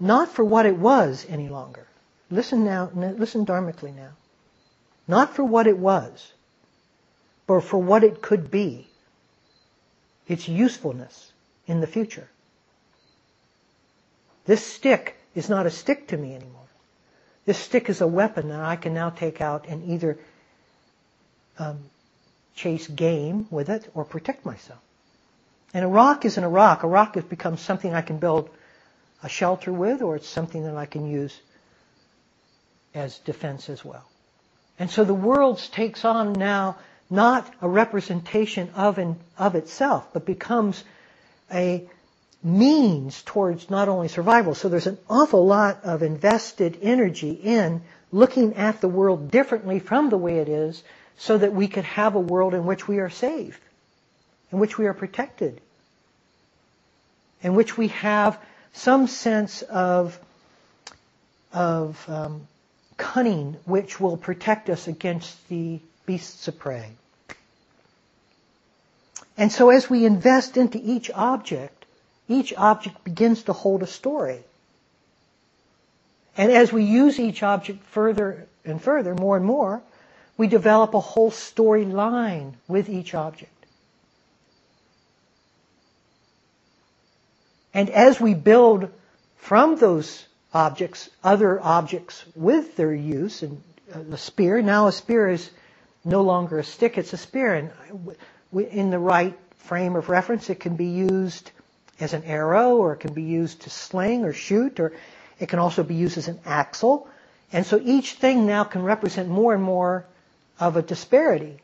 not 0.00 0.30
for 0.30 0.44
what 0.44 0.66
it 0.66 0.76
was 0.76 1.26
any 1.28 1.48
longer. 1.48 1.86
Listen 2.30 2.64
now, 2.64 2.90
listen 2.94 3.44
dharmically 3.44 3.92
now. 3.94 4.10
Not 5.06 5.34
for 5.34 5.44
what 5.44 5.66
it 5.66 5.78
was, 5.78 6.32
but 7.46 7.60
for 7.60 7.78
what 7.78 8.04
it 8.04 8.22
could 8.22 8.50
be. 8.50 8.88
Its 10.26 10.48
usefulness 10.48 11.32
in 11.66 11.80
the 11.80 11.86
future. 11.86 12.28
This 14.46 14.64
stick 14.64 15.16
is 15.36 15.48
not 15.48 15.66
a 15.66 15.70
stick 15.70 16.08
to 16.08 16.16
me 16.16 16.34
anymore. 16.34 16.66
This 17.44 17.58
stick 17.58 17.88
is 17.88 18.00
a 18.00 18.06
weapon 18.06 18.48
that 18.48 18.60
I 18.60 18.74
can 18.74 18.94
now 18.94 19.10
take 19.10 19.40
out 19.40 19.66
and 19.68 19.88
either 19.88 20.18
um, 21.58 21.78
chase 22.56 22.88
game 22.88 23.46
with 23.50 23.68
it 23.68 23.88
or 23.94 24.04
protect 24.04 24.44
myself. 24.44 24.80
And 25.72 25.84
a 25.84 25.88
rock 25.88 26.24
isn't 26.24 26.42
a 26.42 26.48
rock. 26.48 26.82
A 26.82 26.88
rock 26.88 27.14
has 27.14 27.24
become 27.24 27.58
something 27.58 27.94
I 27.94 28.00
can 28.00 28.18
build 28.18 28.50
a 29.22 29.28
shelter 29.28 29.72
with, 29.72 30.02
or 30.02 30.16
it's 30.16 30.28
something 30.28 30.64
that 30.64 30.76
I 30.76 30.86
can 30.86 31.06
use 31.08 31.38
as 32.94 33.18
defense 33.18 33.68
as 33.68 33.84
well. 33.84 34.04
And 34.78 34.90
so 34.90 35.04
the 35.04 35.14
world 35.14 35.58
takes 35.72 36.04
on 36.04 36.32
now 36.32 36.78
not 37.10 37.52
a 37.60 37.68
representation 37.68 38.70
of, 38.74 38.98
in, 38.98 39.16
of 39.38 39.54
itself, 39.54 40.08
but 40.12 40.24
becomes 40.24 40.82
a 41.52 41.88
means 42.46 43.22
towards 43.22 43.68
not 43.70 43.88
only 43.88 44.06
survival. 44.06 44.54
So 44.54 44.68
there's 44.68 44.86
an 44.86 44.98
awful 45.10 45.44
lot 45.44 45.80
of 45.82 46.04
invested 46.04 46.78
energy 46.80 47.32
in 47.32 47.82
looking 48.12 48.54
at 48.54 48.80
the 48.80 48.88
world 48.88 49.32
differently 49.32 49.80
from 49.80 50.10
the 50.10 50.16
way 50.16 50.38
it 50.38 50.48
is 50.48 50.82
so 51.18 51.36
that 51.36 51.52
we 51.52 51.66
could 51.66 51.84
have 51.84 52.14
a 52.14 52.20
world 52.20 52.54
in 52.54 52.64
which 52.64 52.86
we 52.86 52.98
are 52.98 53.10
safe, 53.10 53.60
in 54.52 54.60
which 54.60 54.78
we 54.78 54.86
are 54.86 54.94
protected, 54.94 55.60
in 57.42 57.56
which 57.56 57.76
we 57.76 57.88
have 57.88 58.38
some 58.72 59.08
sense 59.08 59.62
of, 59.62 60.16
of 61.52 62.08
um, 62.08 62.46
cunning 62.96 63.56
which 63.64 63.98
will 63.98 64.16
protect 64.16 64.70
us 64.70 64.86
against 64.86 65.48
the 65.48 65.80
beasts 66.06 66.46
of 66.46 66.58
prey. 66.60 66.90
And 69.36 69.50
so 69.50 69.70
as 69.70 69.90
we 69.90 70.06
invest 70.06 70.56
into 70.56 70.80
each 70.82 71.10
object, 71.10 71.75
each 72.28 72.52
object 72.54 73.02
begins 73.04 73.44
to 73.44 73.52
hold 73.52 73.82
a 73.82 73.86
story. 73.86 74.40
And 76.36 76.52
as 76.52 76.72
we 76.72 76.84
use 76.84 77.18
each 77.18 77.42
object 77.42 77.82
further 77.84 78.46
and 78.64 78.80
further, 78.82 79.14
more 79.14 79.36
and 79.36 79.46
more, 79.46 79.82
we 80.36 80.48
develop 80.48 80.94
a 80.94 81.00
whole 81.00 81.30
storyline 81.30 82.54
with 82.68 82.88
each 82.88 83.14
object. 83.14 83.52
And 87.72 87.90
as 87.90 88.20
we 88.20 88.34
build 88.34 88.90
from 89.36 89.76
those 89.76 90.26
objects 90.52 91.10
other 91.22 91.60
objects 91.62 92.24
with 92.34 92.76
their 92.76 92.94
use, 92.94 93.42
and 93.42 93.62
uh, 93.92 94.00
the 94.08 94.18
spear, 94.18 94.62
now 94.62 94.86
a 94.86 94.92
spear 94.92 95.28
is 95.28 95.50
no 96.04 96.22
longer 96.22 96.58
a 96.58 96.64
stick, 96.64 96.98
it's 96.98 97.12
a 97.12 97.18
spear. 97.18 97.54
And 97.54 98.16
in 98.70 98.90
the 98.90 98.98
right 98.98 99.38
frame 99.58 99.96
of 99.96 100.08
reference, 100.08 100.48
it 100.50 100.60
can 100.60 100.76
be 100.76 100.86
used 100.86 101.50
as 102.00 102.12
an 102.12 102.24
arrow, 102.24 102.76
or 102.76 102.92
it 102.92 103.00
can 103.00 103.14
be 103.14 103.22
used 103.22 103.62
to 103.62 103.70
sling 103.70 104.24
or 104.24 104.32
shoot, 104.32 104.80
or 104.80 104.92
it 105.38 105.48
can 105.48 105.58
also 105.58 105.82
be 105.82 105.94
used 105.94 106.18
as 106.18 106.28
an 106.28 106.38
axle. 106.44 107.08
And 107.52 107.64
so 107.64 107.80
each 107.82 108.14
thing 108.14 108.46
now 108.46 108.64
can 108.64 108.82
represent 108.82 109.28
more 109.28 109.54
and 109.54 109.62
more 109.62 110.04
of 110.58 110.76
a 110.76 110.82
disparity. 110.82 111.58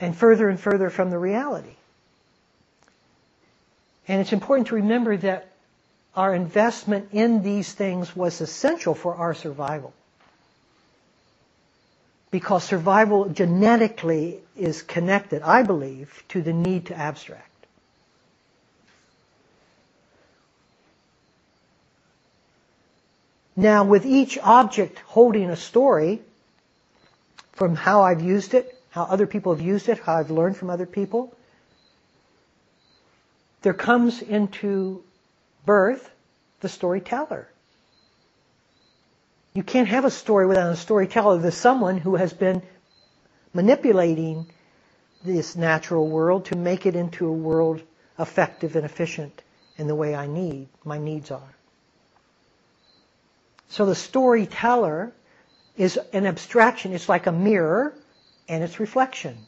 And 0.00 0.16
further 0.16 0.48
and 0.48 0.58
further 0.58 0.90
from 0.90 1.10
the 1.10 1.18
reality. 1.18 1.76
And 4.06 4.20
it's 4.20 4.32
important 4.32 4.68
to 4.68 4.74
remember 4.74 5.16
that 5.16 5.48
our 6.14 6.34
investment 6.34 7.08
in 7.12 7.42
these 7.42 7.72
things 7.72 8.14
was 8.14 8.40
essential 8.40 8.94
for 8.94 9.14
our 9.14 9.34
survival. 9.34 9.92
Because 12.30 12.64
survival 12.64 13.28
genetically 13.28 14.40
is 14.56 14.82
connected, 14.82 15.42
I 15.42 15.62
believe, 15.62 16.22
to 16.30 16.42
the 16.42 16.52
need 16.52 16.86
to 16.86 16.96
abstract. 16.96 17.53
Now, 23.56 23.84
with 23.84 24.04
each 24.04 24.38
object 24.38 24.98
holding 25.00 25.50
a 25.50 25.56
story, 25.56 26.22
from 27.52 27.76
how 27.76 28.02
I've 28.02 28.20
used 28.20 28.54
it, 28.54 28.76
how 28.90 29.04
other 29.04 29.26
people 29.26 29.54
have 29.54 29.64
used 29.64 29.88
it, 29.88 29.98
how 29.98 30.14
I've 30.16 30.30
learned 30.30 30.56
from 30.56 30.70
other 30.70 30.86
people, 30.86 31.36
there 33.62 33.74
comes 33.74 34.20
into 34.22 35.02
birth 35.64 36.10
the 36.60 36.68
storyteller. 36.68 37.48
You 39.54 39.62
can't 39.62 39.88
have 39.88 40.04
a 40.04 40.10
story 40.10 40.46
without 40.46 40.72
a 40.72 40.76
storyteller. 40.76 41.38
There's 41.38 41.54
someone 41.54 41.98
who 41.98 42.16
has 42.16 42.32
been 42.32 42.62
manipulating 43.52 44.46
this 45.24 45.54
natural 45.54 46.08
world 46.08 46.46
to 46.46 46.56
make 46.56 46.86
it 46.86 46.96
into 46.96 47.28
a 47.28 47.32
world 47.32 47.80
effective 48.18 48.74
and 48.76 48.84
efficient 48.84 49.42
in 49.76 49.86
the 49.86 49.94
way 49.94 50.14
I 50.14 50.26
need, 50.26 50.68
my 50.84 50.98
needs 50.98 51.30
are. 51.30 51.54
So 53.68 53.86
the 53.86 53.94
storyteller 53.94 55.12
is 55.76 55.98
an 56.12 56.26
abstraction. 56.26 56.92
It's 56.92 57.08
like 57.08 57.26
a 57.26 57.32
mirror 57.32 57.94
and 58.48 58.62
its 58.62 58.78
reflection. 58.78 59.38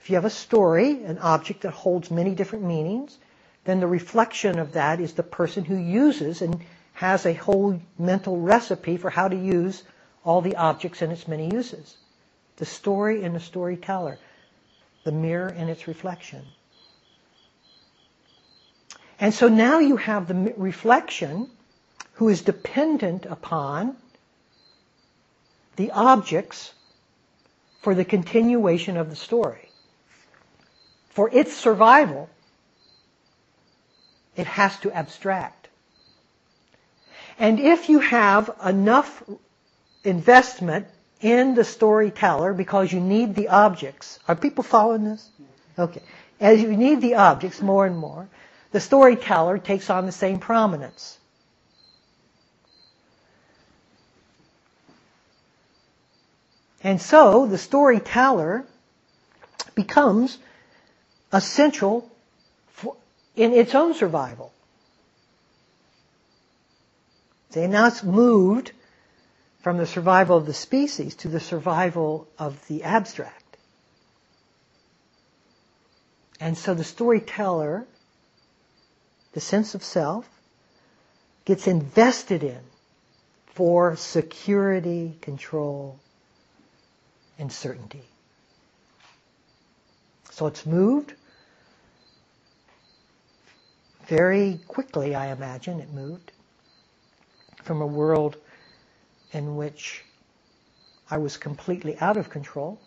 If 0.00 0.10
you 0.10 0.16
have 0.16 0.24
a 0.24 0.30
story, 0.30 1.04
an 1.04 1.18
object 1.18 1.62
that 1.62 1.72
holds 1.72 2.10
many 2.10 2.34
different 2.34 2.64
meanings, 2.64 3.18
then 3.64 3.80
the 3.80 3.86
reflection 3.86 4.58
of 4.58 4.72
that 4.72 5.00
is 5.00 5.12
the 5.12 5.22
person 5.22 5.64
who 5.64 5.76
uses 5.76 6.42
and 6.42 6.60
has 6.94 7.24
a 7.26 7.32
whole 7.34 7.80
mental 7.98 8.40
recipe 8.40 8.96
for 8.96 9.10
how 9.10 9.28
to 9.28 9.36
use 9.36 9.82
all 10.24 10.40
the 10.40 10.56
objects 10.56 11.02
and 11.02 11.12
its 11.12 11.26
many 11.28 11.52
uses. 11.52 11.96
The 12.56 12.66
story 12.66 13.24
and 13.24 13.34
the 13.34 13.40
storyteller, 13.40 14.18
the 15.04 15.12
mirror 15.12 15.48
and 15.48 15.70
its 15.70 15.88
reflection. 15.88 16.44
And 19.18 19.32
so 19.32 19.48
now 19.48 19.78
you 19.78 19.96
have 19.96 20.26
the 20.26 20.54
reflection 20.56 21.48
who 22.22 22.28
is 22.28 22.42
dependent 22.42 23.26
upon 23.26 23.96
the 25.74 25.90
objects 25.90 26.72
for 27.80 27.96
the 27.96 28.04
continuation 28.04 28.96
of 28.96 29.10
the 29.10 29.16
story. 29.16 29.68
For 31.08 31.28
its 31.32 31.52
survival, 31.52 32.30
it 34.36 34.46
has 34.46 34.78
to 34.82 34.92
abstract. 34.92 35.66
And 37.40 37.58
if 37.58 37.88
you 37.88 37.98
have 37.98 38.54
enough 38.64 39.24
investment 40.04 40.86
in 41.20 41.56
the 41.56 41.64
storyteller 41.64 42.54
because 42.54 42.92
you 42.92 43.00
need 43.00 43.34
the 43.34 43.48
objects, 43.48 44.20
are 44.28 44.36
people 44.36 44.62
following 44.62 45.02
this? 45.02 45.28
Okay. 45.76 46.02
As 46.38 46.62
you 46.62 46.76
need 46.76 47.00
the 47.00 47.16
objects 47.16 47.60
more 47.60 47.84
and 47.84 47.98
more, 47.98 48.28
the 48.70 48.78
storyteller 48.78 49.58
takes 49.58 49.90
on 49.90 50.06
the 50.06 50.12
same 50.12 50.38
prominence. 50.38 51.18
And 56.82 57.00
so 57.00 57.46
the 57.46 57.58
storyteller 57.58 58.64
becomes 59.74 60.38
essential 61.32 62.10
for, 62.68 62.96
in 63.36 63.52
its 63.52 63.74
own 63.74 63.94
survival. 63.94 64.52
See, 67.50 67.66
now 67.66 67.86
it's 67.86 68.02
moved 68.02 68.72
from 69.62 69.76
the 69.76 69.86
survival 69.86 70.36
of 70.36 70.46
the 70.46 70.54
species 70.54 71.14
to 71.16 71.28
the 71.28 71.38
survival 71.38 72.26
of 72.38 72.66
the 72.66 72.82
abstract. 72.82 73.56
And 76.40 76.58
so 76.58 76.74
the 76.74 76.82
storyteller, 76.82 77.86
the 79.32 79.40
sense 79.40 79.76
of 79.76 79.84
self, 79.84 80.28
gets 81.44 81.68
invested 81.68 82.42
in 82.42 82.60
for 83.46 83.94
security, 83.94 85.16
control, 85.20 86.00
and 87.38 87.50
certainty. 87.50 88.04
So 90.30 90.46
it's 90.46 90.64
moved 90.64 91.14
very 94.06 94.60
quickly, 94.66 95.14
I 95.14 95.32
imagine, 95.32 95.80
it 95.80 95.92
moved 95.92 96.32
from 97.62 97.80
a 97.80 97.86
world 97.86 98.36
in 99.32 99.56
which 99.56 100.04
I 101.10 101.18
was 101.18 101.36
completely 101.36 101.96
out 101.98 102.16
of 102.16 102.30
control. 102.30 102.80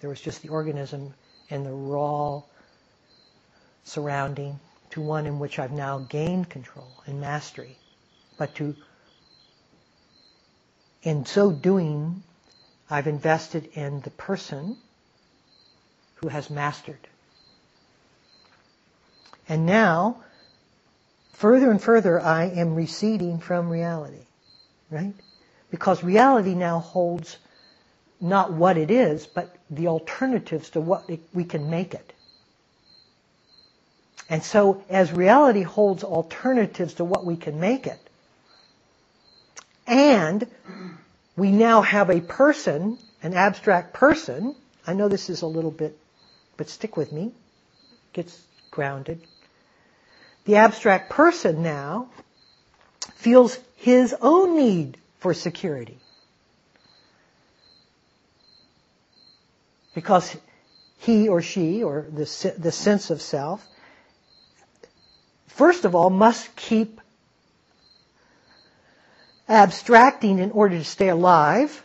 There 0.00 0.10
was 0.10 0.20
just 0.20 0.42
the 0.42 0.50
organism 0.50 1.14
and 1.50 1.66
the 1.66 1.72
raw 1.72 2.42
surrounding 3.84 4.60
to 4.90 5.00
one 5.00 5.26
in 5.26 5.38
which 5.38 5.58
I've 5.58 5.72
now 5.72 6.00
gained 6.00 6.48
control 6.48 6.88
and 7.06 7.20
mastery. 7.20 7.76
But 8.36 8.54
to, 8.56 8.76
in 11.02 11.26
so 11.26 11.50
doing, 11.50 12.22
I've 12.90 13.06
invested 13.06 13.68
in 13.74 14.00
the 14.00 14.10
person 14.10 14.76
who 16.16 16.28
has 16.28 16.50
mastered. 16.50 17.06
And 19.48 19.66
now, 19.66 20.18
further 21.32 21.70
and 21.70 21.80
further, 21.80 22.20
I 22.20 22.44
am 22.44 22.74
receding 22.74 23.38
from 23.38 23.68
reality, 23.68 24.26
right? 24.90 25.14
Because 25.70 26.02
reality 26.02 26.54
now 26.54 26.80
holds 26.80 27.38
not 28.20 28.52
what 28.52 28.76
it 28.76 28.90
is, 28.90 29.26
but 29.26 29.54
the 29.70 29.88
alternatives 29.88 30.70
to 30.70 30.80
what 30.80 31.08
it, 31.08 31.20
we 31.32 31.44
can 31.44 31.70
make 31.70 31.94
it. 31.94 32.12
And 34.28 34.42
so, 34.42 34.82
as 34.90 35.12
reality 35.12 35.62
holds 35.62 36.04
alternatives 36.04 36.94
to 36.94 37.04
what 37.04 37.24
we 37.24 37.36
can 37.36 37.60
make 37.60 37.86
it, 37.86 38.00
and 39.86 40.46
we 41.38 41.52
now 41.52 41.82
have 41.82 42.10
a 42.10 42.20
person, 42.20 42.98
an 43.22 43.32
abstract 43.32 43.94
person. 43.94 44.56
I 44.86 44.94
know 44.94 45.08
this 45.08 45.30
is 45.30 45.42
a 45.42 45.46
little 45.46 45.70
bit, 45.70 45.96
but 46.56 46.68
stick 46.68 46.96
with 46.96 47.12
me. 47.12 47.32
Gets 48.12 48.42
grounded. 48.72 49.20
The 50.46 50.56
abstract 50.56 51.10
person 51.10 51.62
now 51.62 52.08
feels 53.14 53.58
his 53.76 54.14
own 54.20 54.56
need 54.56 54.98
for 55.20 55.32
security. 55.32 55.98
Because 59.94 60.36
he 60.98 61.28
or 61.28 61.40
she, 61.40 61.84
or 61.84 62.06
the, 62.10 62.54
the 62.58 62.72
sense 62.72 63.10
of 63.10 63.22
self, 63.22 63.64
first 65.46 65.84
of 65.84 65.94
all, 65.94 66.10
must 66.10 66.54
keep 66.56 67.00
abstracting 69.48 70.38
in 70.38 70.50
order 70.50 70.78
to 70.78 70.84
stay 70.84 71.08
alive, 71.08 71.84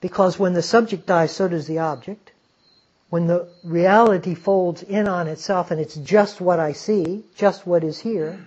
because 0.00 0.38
when 0.38 0.52
the 0.54 0.62
subject 0.62 1.06
dies, 1.06 1.32
so 1.32 1.48
does 1.48 1.66
the 1.66 1.78
object. 1.78 2.32
When 3.10 3.26
the 3.26 3.48
reality 3.62 4.34
folds 4.34 4.82
in 4.82 5.06
on 5.06 5.28
itself 5.28 5.70
and 5.70 5.80
it's 5.80 5.94
just 5.94 6.40
what 6.40 6.58
I 6.58 6.72
see, 6.72 7.24
just 7.36 7.66
what 7.66 7.84
is 7.84 8.00
here, 8.00 8.38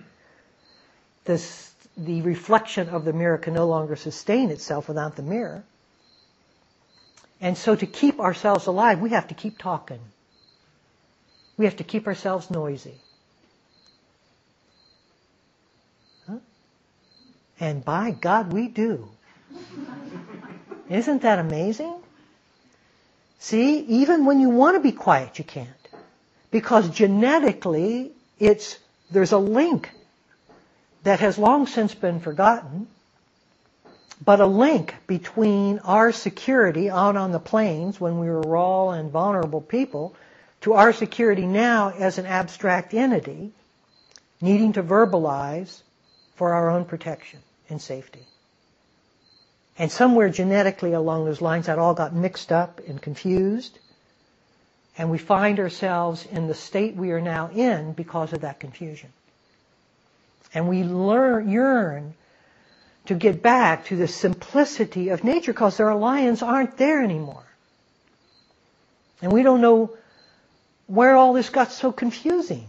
this, 1.24 1.72
the 1.96 2.22
reflection 2.22 2.88
of 2.88 3.04
the 3.04 3.12
mirror 3.12 3.38
can 3.38 3.54
no 3.54 3.66
longer 3.66 3.96
sustain 3.96 4.50
itself 4.50 4.88
without 4.88 5.16
the 5.16 5.22
mirror. 5.22 5.64
And 7.40 7.56
so 7.56 7.74
to 7.74 7.86
keep 7.86 8.20
ourselves 8.20 8.66
alive, 8.66 9.00
we 9.00 9.10
have 9.10 9.28
to 9.28 9.34
keep 9.34 9.56
talking. 9.58 10.00
We 11.56 11.64
have 11.64 11.76
to 11.76 11.84
keep 11.84 12.06
ourselves 12.06 12.50
noisy. 12.50 12.94
And 17.60 17.84
by 17.84 18.12
God, 18.12 18.54
we 18.54 18.68
do. 18.68 19.08
Isn't 20.88 21.22
that 21.22 21.38
amazing? 21.38 21.94
See, 23.38 23.80
even 23.80 24.24
when 24.24 24.40
you 24.40 24.48
want 24.48 24.76
to 24.76 24.80
be 24.80 24.92
quiet, 24.92 25.38
you 25.38 25.44
can't. 25.44 25.68
Because 26.50 26.88
genetically, 26.88 28.12
it's, 28.38 28.78
there's 29.10 29.32
a 29.32 29.38
link 29.38 29.90
that 31.04 31.20
has 31.20 31.38
long 31.38 31.66
since 31.66 31.94
been 31.94 32.20
forgotten, 32.20 32.88
but 34.24 34.40
a 34.40 34.46
link 34.46 34.94
between 35.06 35.78
our 35.80 36.12
security 36.12 36.90
out 36.90 37.16
on 37.16 37.30
the 37.30 37.38
plains 37.38 38.00
when 38.00 38.18
we 38.18 38.26
were 38.26 38.40
raw 38.40 38.90
and 38.90 39.10
vulnerable 39.10 39.60
people 39.60 40.14
to 40.62 40.74
our 40.74 40.92
security 40.92 41.46
now 41.46 41.90
as 41.90 42.18
an 42.18 42.26
abstract 42.26 42.92
entity 42.92 43.52
needing 44.40 44.74
to 44.74 44.82
verbalize 44.82 45.82
for 46.36 46.52
our 46.52 46.70
own 46.70 46.84
protection 46.84 47.40
and 47.70 47.80
safety. 47.80 48.26
And 49.78 49.90
somewhere 49.90 50.28
genetically 50.28 50.92
along 50.92 51.24
those 51.24 51.40
lines, 51.40 51.66
that 51.66 51.78
all 51.78 51.94
got 51.94 52.14
mixed 52.14 52.52
up 52.52 52.80
and 52.86 53.00
confused. 53.00 53.78
And 54.98 55.10
we 55.10 55.18
find 55.18 55.58
ourselves 55.58 56.26
in 56.30 56.48
the 56.48 56.54
state 56.54 56.96
we 56.96 57.12
are 57.12 57.20
now 57.20 57.48
in 57.54 57.92
because 57.92 58.32
of 58.32 58.42
that 58.42 58.60
confusion. 58.60 59.10
And 60.52 60.68
we 60.68 60.82
learn, 60.84 61.48
yearn 61.50 62.14
to 63.06 63.14
get 63.14 63.42
back 63.42 63.86
to 63.86 63.96
the 63.96 64.08
simplicity 64.08 65.08
of 65.08 65.24
nature 65.24 65.52
because 65.52 65.80
our 65.80 65.94
lions 65.94 66.42
aren't 66.42 66.76
there 66.76 67.02
anymore. 67.02 67.44
And 69.22 69.32
we 69.32 69.42
don't 69.42 69.60
know 69.60 69.96
where 70.86 71.16
all 71.16 71.32
this 71.32 71.50
got 71.50 71.72
so 71.72 71.92
confusing. 71.92 72.66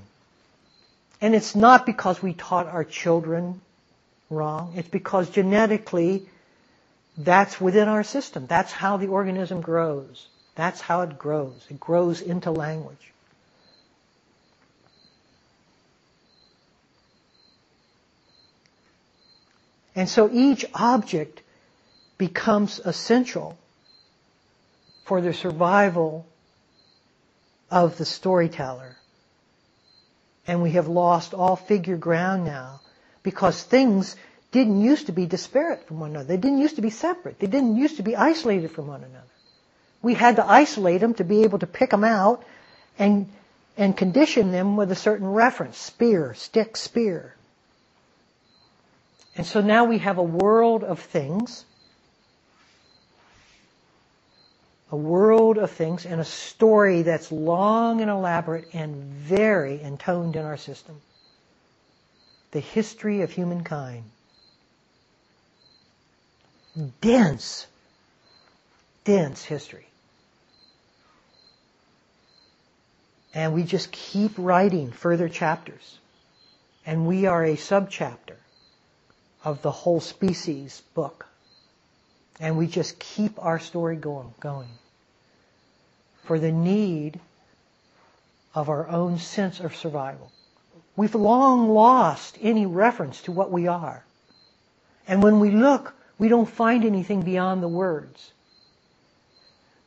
And 1.19 1.35
it's 1.35 1.55
not 1.55 1.85
because 1.85 2.21
we 2.21 2.33
taught 2.33 2.67
our 2.67 2.83
children 2.83 3.61
wrong. 4.31 4.73
It's 4.75 4.87
because 4.89 5.29
genetically 5.29 6.27
that's 7.17 7.59
within 7.59 7.87
our 7.87 8.03
system. 8.03 8.47
That's 8.47 8.71
how 8.71 8.97
the 8.97 9.07
organism 9.07 9.61
grows. 9.61 10.27
That's 10.55 10.81
how 10.81 11.01
it 11.01 11.17
grows. 11.17 11.65
It 11.69 11.79
grows 11.79 12.21
into 12.21 12.51
language. 12.51 13.11
And 19.95 20.07
so 20.07 20.29
each 20.31 20.65
object 20.73 21.41
becomes 22.17 22.79
essential 22.79 23.57
for 25.05 25.21
the 25.21 25.33
survival 25.33 26.25
of 27.69 27.97
the 27.97 28.05
storyteller. 28.05 28.95
And 30.47 30.61
we 30.61 30.71
have 30.71 30.87
lost 30.87 31.33
all 31.33 31.55
figure 31.55 31.97
ground 31.97 32.45
now 32.45 32.80
because 33.23 33.63
things 33.63 34.15
didn't 34.51 34.81
used 34.81 35.05
to 35.05 35.11
be 35.11 35.25
disparate 35.25 35.87
from 35.87 35.99
one 35.99 36.11
another. 36.11 36.27
They 36.27 36.37
didn't 36.37 36.59
used 36.59 36.75
to 36.75 36.81
be 36.81 36.89
separate. 36.89 37.39
They 37.39 37.47
didn't 37.47 37.77
used 37.77 37.97
to 37.97 38.03
be 38.03 38.15
isolated 38.15 38.71
from 38.71 38.87
one 38.87 39.03
another. 39.03 39.25
We 40.01 40.13
had 40.13 40.37
to 40.37 40.45
isolate 40.45 41.01
them 41.01 41.13
to 41.15 41.23
be 41.23 41.43
able 41.43 41.59
to 41.59 41.67
pick 41.67 41.91
them 41.91 42.03
out 42.03 42.43
and, 42.97 43.29
and 43.77 43.95
condition 43.95 44.51
them 44.51 44.75
with 44.75 44.91
a 44.91 44.95
certain 44.95 45.27
reference. 45.27 45.77
Spear, 45.77 46.33
stick, 46.33 46.75
spear. 46.75 47.35
And 49.35 49.45
so 49.45 49.61
now 49.61 49.85
we 49.85 49.99
have 49.99 50.17
a 50.17 50.23
world 50.23 50.83
of 50.83 50.99
things, 50.99 51.63
a 54.91 54.97
world 54.97 55.57
of 55.57 55.71
things, 55.71 56.05
and 56.05 56.19
a 56.19 56.25
story 56.25 57.03
that's 57.03 57.31
long 57.31 58.01
and 58.01 58.11
elaborate 58.11 58.67
and 58.73 58.95
very 59.13 59.79
intoned 59.81 60.35
in 60.35 60.43
our 60.43 60.57
system. 60.57 60.99
The 62.51 62.59
history 62.59 63.21
of 63.21 63.31
humankind. 63.31 64.03
Dense, 67.01 67.67
dense 69.03 69.43
history. 69.43 69.87
And 73.33 73.53
we 73.53 73.63
just 73.63 73.91
keep 73.91 74.31
writing 74.37 74.91
further 74.91 75.29
chapters. 75.29 75.97
And 76.85 77.07
we 77.07 77.25
are 77.25 77.43
a 77.43 77.55
subchapter 77.55 78.35
of 79.43 79.61
the 79.61 79.71
whole 79.71 80.01
species 80.01 80.81
book. 80.93 81.25
And 82.39 82.57
we 82.57 82.67
just 82.67 82.99
keep 82.99 83.43
our 83.43 83.59
story 83.59 83.95
going, 83.95 84.33
going. 84.39 84.69
For 86.23 86.39
the 86.39 86.51
need 86.51 87.19
of 88.53 88.69
our 88.69 88.87
own 88.87 89.19
sense 89.19 89.59
of 89.59 89.75
survival. 89.75 90.31
We've 90.95 91.15
long 91.15 91.69
lost 91.69 92.37
any 92.41 92.65
reference 92.65 93.21
to 93.23 93.31
what 93.31 93.51
we 93.51 93.67
are. 93.67 94.03
And 95.07 95.23
when 95.23 95.39
we 95.39 95.51
look, 95.51 95.93
we 96.17 96.27
don't 96.27 96.49
find 96.49 96.85
anything 96.85 97.21
beyond 97.21 97.63
the 97.63 97.67
words. 97.67 98.31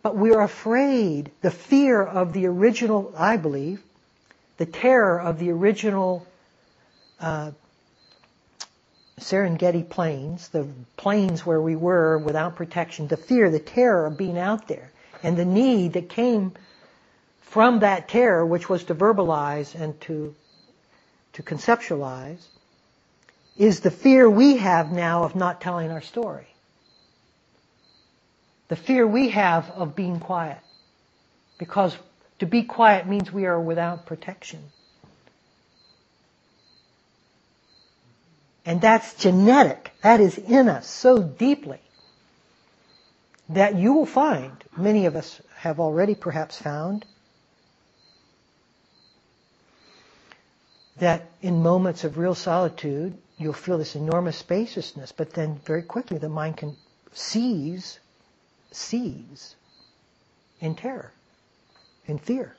But 0.02 0.16
we're 0.16 0.40
afraid, 0.40 1.30
the 1.40 1.50
fear 1.50 2.02
of 2.02 2.32
the 2.32 2.46
original, 2.46 3.14
I 3.16 3.36
believe, 3.36 3.82
the 4.56 4.66
terror 4.66 5.20
of 5.20 5.38
the 5.38 5.50
original 5.50 6.26
uh, 7.20 7.52
Serengeti 9.18 9.88
plains, 9.88 10.48
the 10.48 10.66
plains 10.96 11.46
where 11.46 11.60
we 11.60 11.76
were 11.76 12.18
without 12.18 12.56
protection, 12.56 13.06
the 13.06 13.16
fear, 13.16 13.48
the 13.48 13.58
terror 13.58 14.06
of 14.06 14.18
being 14.18 14.38
out 14.38 14.68
there, 14.68 14.90
and 15.22 15.36
the 15.36 15.44
need 15.44 15.94
that 15.94 16.08
came 16.08 16.52
from 17.40 17.80
that 17.80 18.08
terror, 18.08 18.44
which 18.44 18.68
was 18.68 18.84
to 18.84 18.94
verbalize 18.94 19.74
and 19.74 19.98
to, 20.02 20.34
to 21.34 21.42
conceptualize, 21.42 22.42
is 23.56 23.80
the 23.80 23.90
fear 23.90 24.28
we 24.28 24.56
have 24.56 24.90
now 24.90 25.24
of 25.24 25.36
not 25.36 25.60
telling 25.60 25.90
our 25.90 26.00
story. 26.00 26.46
The 28.68 28.76
fear 28.76 29.06
we 29.06 29.28
have 29.30 29.70
of 29.70 29.94
being 29.94 30.18
quiet. 30.18 30.58
Because 31.58 31.96
to 32.40 32.46
be 32.46 32.62
quiet 32.64 33.06
means 33.06 33.32
we 33.32 33.46
are 33.46 33.60
without 33.60 34.06
protection. 34.06 34.60
And 38.66 38.80
that's 38.80 39.14
genetic. 39.14 39.92
That 40.02 40.20
is 40.20 40.38
in 40.38 40.68
us 40.68 40.88
so 40.88 41.22
deeply 41.22 41.80
that 43.50 43.76
you 43.76 43.92
will 43.92 44.06
find, 44.06 44.52
many 44.76 45.06
of 45.06 45.16
us 45.16 45.40
have 45.56 45.78
already 45.78 46.14
perhaps 46.14 46.56
found, 46.56 47.04
that 50.98 51.28
in 51.42 51.62
moments 51.62 52.04
of 52.04 52.18
real 52.18 52.34
solitude, 52.34 53.16
you'll 53.38 53.52
feel 53.52 53.78
this 53.78 53.96
enormous 53.96 54.36
spaciousness, 54.36 55.12
but 55.12 55.32
then 55.34 55.56
very 55.64 55.82
quickly 55.82 56.18
the 56.18 56.28
mind 56.28 56.56
can 56.56 56.76
seize, 57.12 57.98
seize 58.70 59.56
in 60.60 60.74
terror, 60.74 61.12
in 62.06 62.18
fear. 62.18 62.56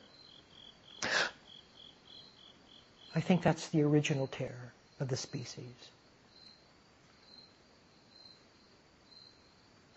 I 3.16 3.22
think 3.22 3.42
that's 3.42 3.70
the 3.70 3.82
original 3.84 4.28
terror 4.28 4.74
of 5.00 5.08
the 5.08 5.16
species. 5.18 5.90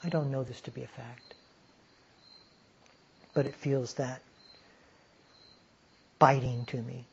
I 0.05 0.09
don't 0.09 0.31
know 0.31 0.45
this 0.45 0.61
to 0.63 0.71
be 0.71 0.85
a 0.85 0.87
fact. 0.87 1.35
But 3.35 3.47
it 3.47 3.55
feels 3.55 3.95
that 3.95 4.23
biting 6.19 6.65
to 6.67 6.77
me. 6.83 7.05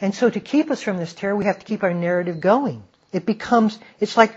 And 0.00 0.14
so 0.14 0.28
to 0.28 0.40
keep 0.40 0.70
us 0.70 0.82
from 0.82 0.98
this 0.98 1.14
terror, 1.14 1.34
we 1.36 1.44
have 1.46 1.58
to 1.58 1.64
keep 1.64 1.82
our 1.82 1.94
narrative 1.94 2.40
going. 2.40 2.82
It 3.12 3.24
becomes, 3.24 3.78
it's 3.98 4.16
like 4.16 4.36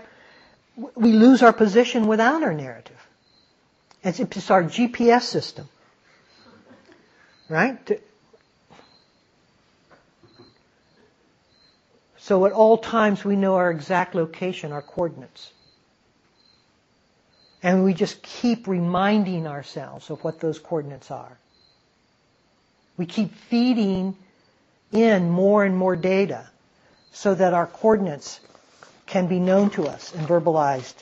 we 0.94 1.12
lose 1.12 1.42
our 1.42 1.52
position 1.52 2.06
without 2.06 2.42
our 2.42 2.54
narrative. 2.54 2.96
It's, 4.02 4.20
it's 4.20 4.50
our 4.50 4.62
GPS 4.64 5.22
system. 5.22 5.68
Right? 7.48 8.00
So 12.18 12.46
at 12.46 12.52
all 12.52 12.78
times 12.78 13.24
we 13.24 13.36
know 13.36 13.56
our 13.56 13.70
exact 13.70 14.14
location, 14.14 14.72
our 14.72 14.82
coordinates. 14.82 15.52
And 17.62 17.84
we 17.84 17.92
just 17.92 18.22
keep 18.22 18.66
reminding 18.66 19.46
ourselves 19.46 20.08
of 20.10 20.22
what 20.24 20.40
those 20.40 20.58
coordinates 20.58 21.10
are. 21.10 21.36
We 22.96 23.04
keep 23.04 23.34
feeding 23.34 24.16
in 24.92 25.30
more 25.30 25.64
and 25.64 25.76
more 25.76 25.96
data 25.96 26.48
so 27.12 27.34
that 27.34 27.54
our 27.54 27.66
coordinates 27.66 28.40
can 29.06 29.26
be 29.26 29.38
known 29.38 29.70
to 29.70 29.86
us 29.86 30.14
and 30.14 30.26
verbalized. 30.26 30.94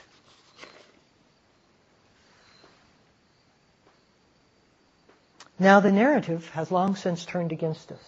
Now 5.59 5.81
the 5.81 5.93
narrative 5.93 6.49
has 6.51 6.71
long 6.71 6.95
since 6.97 7.25
turned 7.25 7.53
against 7.53 7.91
us. 7.91 8.03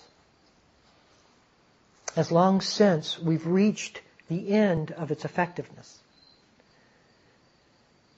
Has 2.14 2.30
long 2.30 2.60
since 2.60 3.18
we've 3.18 3.46
reached 3.46 4.00
the 4.28 4.52
end 4.52 4.92
of 4.92 5.10
its 5.10 5.24
effectiveness. 5.24 5.98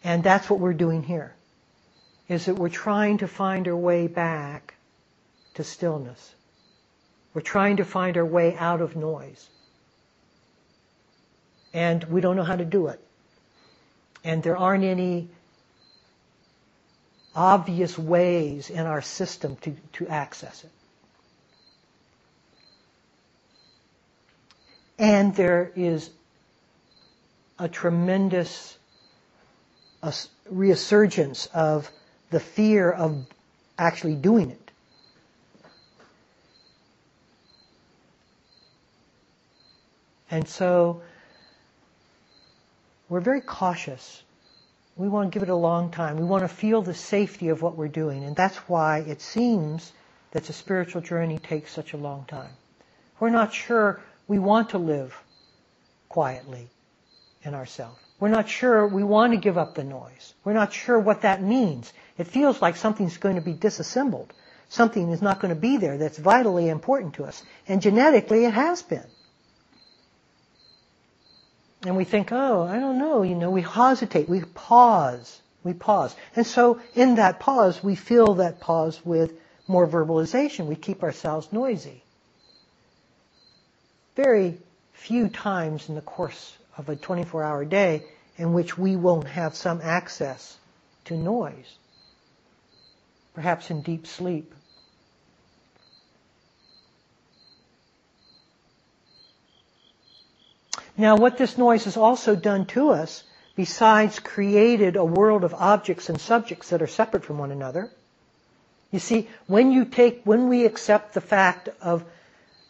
And 0.04 0.22
that's 0.22 0.50
what 0.50 0.60
we're 0.60 0.74
doing 0.74 1.02
here. 1.02 1.34
Is 2.28 2.46
that 2.46 2.56
we're 2.56 2.68
trying 2.68 3.18
to 3.18 3.28
find 3.28 3.66
our 3.68 3.76
way 3.76 4.06
back 4.06 4.74
to 5.54 5.64
stillness. 5.64 6.34
We're 7.34 7.40
trying 7.42 7.78
to 7.78 7.84
find 7.84 8.16
our 8.16 8.26
way 8.26 8.56
out 8.56 8.80
of 8.80 8.96
noise. 8.96 9.48
And 11.72 12.04
we 12.04 12.20
don't 12.20 12.36
know 12.36 12.42
how 12.44 12.56
to 12.56 12.64
do 12.64 12.88
it. 12.88 13.00
And 14.24 14.42
there 14.42 14.56
aren't 14.56 14.84
any 14.84 15.28
obvious 17.34 17.98
ways 17.98 18.68
in 18.68 18.86
our 18.86 19.00
system 19.00 19.56
to, 19.62 19.74
to 19.94 20.08
access 20.08 20.64
it. 20.64 20.70
And 24.98 25.34
there 25.34 25.72
is 25.74 26.10
a 27.58 27.68
tremendous 27.68 28.76
resurgence 30.50 31.46
of 31.54 31.90
the 32.30 32.40
fear 32.40 32.90
of 32.90 33.24
actually 33.78 34.14
doing 34.14 34.50
it. 34.50 34.61
And 40.32 40.48
so 40.48 41.02
we're 43.10 43.20
very 43.20 43.42
cautious. 43.42 44.22
We 44.96 45.06
want 45.06 45.30
to 45.30 45.34
give 45.38 45.42
it 45.42 45.52
a 45.52 45.54
long 45.54 45.90
time. 45.90 46.16
We 46.16 46.24
want 46.24 46.42
to 46.42 46.48
feel 46.48 46.80
the 46.80 46.94
safety 46.94 47.50
of 47.50 47.60
what 47.60 47.76
we're 47.76 47.88
doing. 47.88 48.24
And 48.24 48.34
that's 48.34 48.56
why 48.66 49.00
it 49.00 49.20
seems 49.20 49.92
that 50.30 50.44
the 50.44 50.54
spiritual 50.54 51.02
journey 51.02 51.38
takes 51.38 51.70
such 51.70 51.92
a 51.92 51.98
long 51.98 52.24
time. 52.24 52.48
We're 53.20 53.28
not 53.28 53.52
sure 53.52 54.00
we 54.26 54.38
want 54.38 54.70
to 54.70 54.78
live 54.78 55.14
quietly 56.08 56.66
in 57.42 57.54
ourselves. 57.54 58.00
We're 58.18 58.30
not 58.30 58.48
sure 58.48 58.86
we 58.86 59.04
want 59.04 59.34
to 59.34 59.36
give 59.36 59.58
up 59.58 59.74
the 59.74 59.84
noise. 59.84 60.32
We're 60.44 60.54
not 60.54 60.72
sure 60.72 60.98
what 60.98 61.22
that 61.22 61.42
means. 61.42 61.92
It 62.16 62.26
feels 62.26 62.62
like 62.62 62.76
something's 62.76 63.18
going 63.18 63.34
to 63.34 63.42
be 63.42 63.52
disassembled. 63.52 64.32
Something 64.70 65.10
is 65.10 65.20
not 65.20 65.40
going 65.40 65.54
to 65.54 65.60
be 65.60 65.76
there 65.76 65.98
that's 65.98 66.16
vitally 66.16 66.70
important 66.70 67.14
to 67.14 67.24
us. 67.24 67.42
And 67.68 67.82
genetically 67.82 68.46
it 68.46 68.54
has 68.54 68.80
been. 68.80 69.04
And 71.84 71.96
we 71.96 72.04
think, 72.04 72.30
oh, 72.30 72.62
I 72.62 72.78
don't 72.78 72.98
know, 72.98 73.22
you 73.22 73.34
know, 73.34 73.50
we 73.50 73.62
hesitate, 73.62 74.28
we 74.28 74.42
pause, 74.42 75.40
we 75.64 75.72
pause. 75.74 76.14
And 76.36 76.46
so 76.46 76.80
in 76.94 77.16
that 77.16 77.40
pause, 77.40 77.82
we 77.82 77.96
fill 77.96 78.34
that 78.34 78.60
pause 78.60 79.00
with 79.04 79.32
more 79.66 79.86
verbalization. 79.86 80.66
We 80.66 80.76
keep 80.76 81.02
ourselves 81.02 81.52
noisy. 81.52 82.04
Very 84.14 84.58
few 84.92 85.28
times 85.28 85.88
in 85.88 85.96
the 85.96 86.00
course 86.02 86.56
of 86.76 86.88
a 86.88 86.96
24 86.96 87.42
hour 87.42 87.64
day 87.64 88.04
in 88.36 88.52
which 88.52 88.78
we 88.78 88.96
won't 88.96 89.26
have 89.26 89.54
some 89.54 89.80
access 89.82 90.56
to 91.06 91.16
noise, 91.16 91.76
perhaps 93.34 93.70
in 93.70 93.82
deep 93.82 94.06
sleep. 94.06 94.54
Now, 100.96 101.16
what 101.16 101.38
this 101.38 101.56
noise 101.56 101.84
has 101.84 101.96
also 101.96 102.36
done 102.36 102.66
to 102.66 102.90
us, 102.90 103.24
besides 103.56 104.18
created 104.18 104.96
a 104.96 105.04
world 105.04 105.44
of 105.44 105.54
objects 105.54 106.08
and 106.08 106.20
subjects 106.20 106.70
that 106.70 106.82
are 106.82 106.86
separate 106.86 107.24
from 107.24 107.38
one 107.38 107.50
another, 107.50 107.90
you 108.90 108.98
see, 108.98 109.28
when 109.46 109.72
you 109.72 109.86
take, 109.86 110.20
when 110.24 110.48
we 110.48 110.66
accept 110.66 111.14
the 111.14 111.22
fact 111.22 111.70
of, 111.80 112.04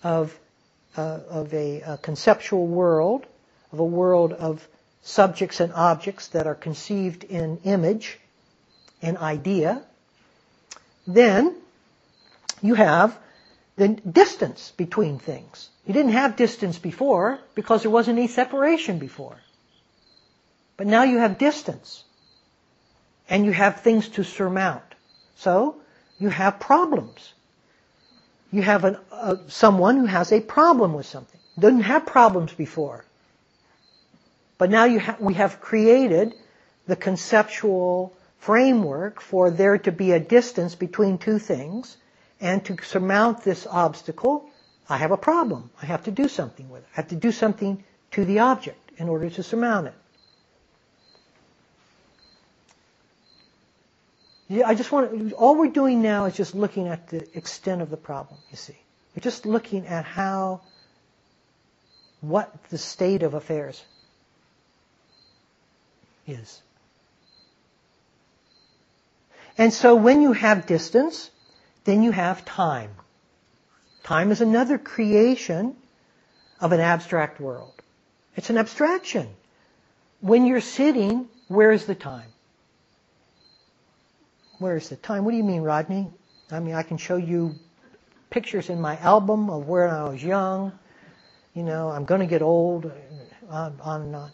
of, 0.05 0.39
uh, 0.97 1.19
of 1.29 1.53
a, 1.53 1.81
a 1.81 1.99
conceptual 1.99 2.67
world, 2.67 3.27
of 3.73 3.81
a 3.81 3.85
world 3.85 4.33
of 4.33 4.67
subjects 5.03 5.59
and 5.59 5.73
objects 5.73 6.29
that 6.29 6.47
are 6.47 6.55
conceived 6.55 7.25
in 7.25 7.59
image 7.65 8.21
and 9.03 9.19
idea, 9.19 9.83
then 11.09 11.57
you 12.63 12.75
have 12.75 13.19
the 13.77 13.89
distance 13.89 14.73
between 14.77 15.19
things. 15.19 15.71
You 15.87 15.95
didn't 15.95 16.13
have 16.13 16.37
distance 16.37 16.79
before 16.79 17.39
because 17.55 17.83
there 17.83 17.91
wasn't 17.91 18.19
any 18.19 18.29
separation 18.29 18.99
before. 18.99 19.37
But 20.77 20.87
now 20.87 21.05
you 21.05 21.19
have 21.19 21.39
distance. 21.39 22.05
And 23.29 23.45
you 23.45 23.53
have 23.53 23.81
things 23.81 24.09
to 24.11 24.25
surmount. 24.25 24.83
So, 25.37 25.77
you 26.19 26.29
have 26.29 26.61
problems. 26.61 27.33
You 28.51 28.63
have 28.63 28.85
an, 28.85 28.99
uh, 29.11 29.37
someone 29.49 29.97
who 29.97 30.07
has 30.07 30.33
a 30.33 30.41
problem 30.41 30.93
with 30.93 31.07
something. 31.07 31.41
Didn't 31.59 31.83
have 31.83 32.07
problems 32.07 32.53
before. 32.53 33.05
But 34.59 34.71
now 34.71 34.99
ha- 34.99 35.17
we 35.19 35.35
have 35.35 35.61
created 35.61 36.35
the 36.87 36.97
conceptual 36.97 38.13
framework 38.39 39.21
for 39.21 39.51
there 39.51 39.79
to 39.79 39.93
be 39.93 40.13
a 40.13 40.21
distance 40.21 40.75
between 40.75 41.19
two 41.19 41.39
things, 41.39 41.97
and 42.43 42.63
to 42.67 42.77
surmount 42.83 43.45
this 43.45 43.67
obstacle, 43.67 44.51
I 44.89 44.99
have 44.99 45.13
a 45.13 45.17
problem. 45.17 45.71
I 45.81 45.87
have 45.87 46.05
to 46.05 46.11
do 46.11 46.29
something 46.29 46.69
with 46.69 46.83
it. 46.83 46.89
I 46.93 46.97
have 46.97 47.09
to 47.09 47.17
do 47.17 47.33
something 47.33 47.83
to 48.11 48.25
the 48.25 48.41
object 48.41 48.91
in 48.99 49.09
order 49.09 49.31
to 49.31 49.43
surmount 49.43 49.87
it. 49.87 49.95
Yeah, 54.49 54.69
I 54.69 54.75
just 54.75 54.93
want 54.93 55.33
all 55.33 55.57
we're 55.57 55.69
doing 55.69 56.03
now 56.03 56.27
is 56.27 56.37
just 56.37 56.55
looking 56.55 56.89
at 56.89 57.09
the 57.09 57.27
extent 57.39 57.81
of 57.81 57.89
the 57.89 57.97
problem, 57.97 58.39
you 58.51 58.57
see. 58.57 58.77
We're 59.17 59.23
just 59.23 59.47
looking 59.47 59.87
at 59.87 60.05
how, 60.05 60.61
what 62.21 62.53
the 62.71 62.77
state 62.77 63.23
of 63.23 63.35
affairs 63.35 63.83
is. 66.27 66.61
And 69.57 69.73
so 69.73 69.95
when 69.95 70.21
you 70.23 70.33
have 70.33 70.67
distance, 70.67 71.31
then 71.85 72.03
you 72.03 72.11
have 72.11 72.45
time. 72.45 72.90
Time 74.03 74.31
is 74.31 74.40
another 74.40 74.79
creation 74.79 75.77
of 76.61 76.73
an 76.73 76.81
abstract 76.81 77.40
world. 77.40 77.73
It's 78.37 78.51
an 78.51 78.59
abstraction. 78.59 79.29
When 80.21 80.47
you're 80.47 80.61
sitting, 80.61 81.29
where's 81.49 81.87
the 81.87 81.95
time? 81.95 82.29
Where's 84.59 84.88
the 84.88 84.97
time? 84.97 85.25
What 85.25 85.33
do 85.33 85.37
you 85.37 85.45
mean, 85.45 85.62
Rodney? 85.62 86.09
I 86.51 86.61
mean, 86.61 86.75
I 86.75 86.83
can 86.83 86.97
show 86.99 87.16
you 87.16 87.55
pictures 88.31 88.71
in 88.71 88.81
my 88.81 88.97
album 88.99 89.51
of 89.51 89.66
where 89.66 89.88
I 89.88 90.09
was 90.09 90.23
young. 90.23 90.73
You 91.55 91.64
know, 91.64 91.90
I'm 91.90 92.05
going 92.05 92.21
to 92.21 92.27
get 92.27 92.42
old, 92.42 92.90
on, 93.49 93.79
on 93.83 94.03
and 94.03 94.16
on. 94.16 94.31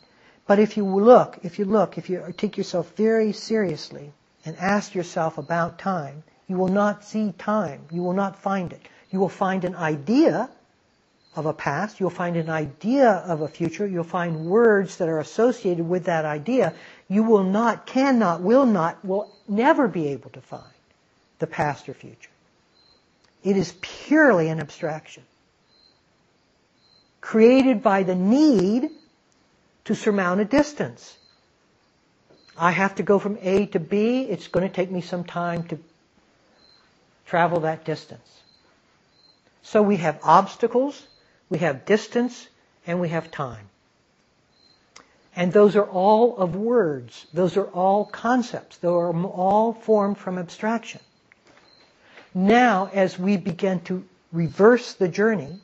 But 0.47 0.59
if 0.59 0.77
you 0.77 0.85
look, 0.85 1.39
if 1.43 1.59
you 1.59 1.65
look, 1.65 1.99
if 1.99 2.09
you 2.11 2.33
take 2.37 2.57
yourself 2.57 2.93
very 2.97 3.33
seriously, 3.33 4.13
and 4.45 4.57
ask 4.57 4.95
yourself 4.95 5.37
about 5.39 5.79
time, 5.79 6.23
you 6.49 6.57
will 6.57 6.69
not 6.69 7.05
see 7.05 7.33
time. 7.39 7.83
You 7.93 8.03
will 8.03 8.15
not 8.15 8.39
find 8.39 8.73
it. 8.73 8.81
You 9.11 9.21
will 9.21 9.29
find 9.29 9.65
an 9.65 9.77
idea 9.77 10.51
of 11.37 11.47
a 11.47 11.53
past. 11.53 12.01
You'll 12.01 12.11
find 12.11 12.37
an 12.37 12.49
idea 12.51 13.11
of 13.11 13.43
a 13.43 13.49
future. 13.49 13.87
You'll 13.87 14.03
find 14.03 14.47
words 14.47 14.97
that 14.97 15.09
are 15.09 15.21
associated 15.21 15.87
with 15.87 16.05
that 16.05 16.25
idea. 16.25 16.75
You 17.09 17.23
will 17.23 17.45
not, 17.45 17.87
cannot, 17.87 18.41
will 18.41 18.67
not, 18.67 19.05
will 19.05 19.31
never 19.47 19.87
be 19.89 20.09
able 20.09 20.31
to 20.31 20.41
find 20.41 20.65
the 21.39 21.47
past 21.47 21.89
or 21.89 21.95
future. 21.95 22.31
It 23.45 23.57
is 23.57 23.75
purely 23.81 24.49
an 24.49 24.59
abstraction. 24.59 25.23
Created 27.21 27.83
by 27.83 28.03
the 28.03 28.15
need 28.15 28.91
to 29.85 29.95
surmount 29.95 30.41
a 30.41 30.45
distance. 30.45 31.17
I 32.57 32.73
have 32.73 32.97
to 32.97 33.03
go 33.03 33.19
from 33.19 33.39
A 33.43 33.67
to 33.67 33.79
B. 33.79 34.23
It's 34.23 34.49
going 34.49 34.67
to 34.67 34.75
take 34.75 34.91
me 34.91 35.03
some 35.03 35.25
time 35.25 35.63
to 35.69 35.79
travel 37.29 37.61
that 37.61 37.85
distance. 37.85 38.29
So 39.63 39.83
we 39.83 39.97
have 39.97 40.19
obstacles, 40.23 41.07
we 41.51 41.59
have 41.59 41.85
distance, 41.85 42.49
and 42.87 43.01
we 43.01 43.11
have 43.11 43.31
time. 43.31 43.69
And 45.37 45.53
those 45.53 45.77
are 45.77 45.85
all 45.87 46.39
of 46.39 46.57
words. 46.57 47.27
Those 47.33 47.57
are 47.57 47.67
all 47.67 48.07
concepts. 48.07 48.79
They 48.79 48.89
are 48.89 49.15
all 49.27 49.73
formed 49.73 50.19
from 50.19 50.39
abstraction. 50.39 51.01
Now, 52.35 52.91
as 52.93 53.19
we 53.19 53.37
begin 53.37 53.81
to 53.83 54.05
reverse 54.33 54.95
the 54.95 55.09
journey, 55.09 55.61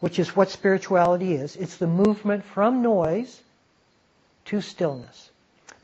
which 0.00 0.18
is 0.18 0.34
what 0.36 0.50
spirituality 0.50 1.34
is, 1.34 1.56
it's 1.56 1.76
the 1.76 1.86
movement 1.86 2.44
from 2.44 2.82
noise 2.82 3.40
to 4.46 4.60
stillness. 4.60 5.30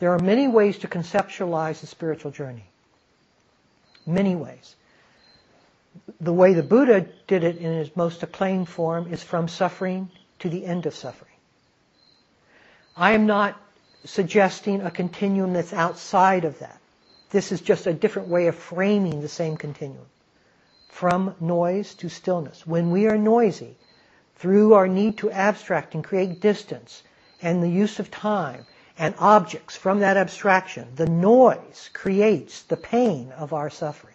There 0.00 0.12
are 0.12 0.18
many 0.18 0.48
ways 0.48 0.78
to 0.78 0.88
conceptualize 0.88 1.80
the 1.80 1.86
spiritual 1.86 2.32
journey. 2.32 2.64
Many 4.06 4.34
ways. 4.34 4.76
The 6.20 6.32
way 6.32 6.54
the 6.54 6.62
Buddha 6.62 7.06
did 7.26 7.44
it 7.44 7.56
in 7.56 7.72
his 7.72 7.94
most 7.96 8.22
acclaimed 8.22 8.68
form 8.68 9.12
is 9.12 9.22
from 9.22 9.48
suffering 9.48 10.10
to 10.38 10.48
the 10.48 10.64
end 10.64 10.86
of 10.86 10.94
suffering. 10.94 11.32
I 12.96 13.12
am 13.12 13.26
not 13.26 13.60
suggesting 14.04 14.80
a 14.80 14.90
continuum 14.90 15.52
that's 15.52 15.72
outside 15.72 16.44
of 16.44 16.58
that. 16.58 16.78
This 17.30 17.52
is 17.52 17.60
just 17.60 17.86
a 17.86 17.94
different 17.94 18.28
way 18.28 18.46
of 18.48 18.56
framing 18.56 19.20
the 19.20 19.28
same 19.28 19.56
continuum. 19.56 20.06
From 20.88 21.34
noise 21.40 21.94
to 21.94 22.08
stillness. 22.08 22.66
When 22.66 22.90
we 22.90 23.06
are 23.06 23.16
noisy, 23.16 23.76
through 24.36 24.74
our 24.74 24.88
need 24.88 25.18
to 25.18 25.30
abstract 25.30 25.94
and 25.94 26.04
create 26.04 26.40
distance, 26.40 27.02
and 27.40 27.62
the 27.62 27.70
use 27.70 27.98
of 27.98 28.10
time 28.10 28.66
and 28.98 29.14
objects 29.18 29.76
from 29.76 30.00
that 30.00 30.16
abstraction, 30.16 30.88
the 30.96 31.06
noise 31.06 31.90
creates 31.92 32.62
the 32.62 32.76
pain 32.76 33.32
of 33.32 33.52
our 33.52 33.70
suffering. 33.70 34.14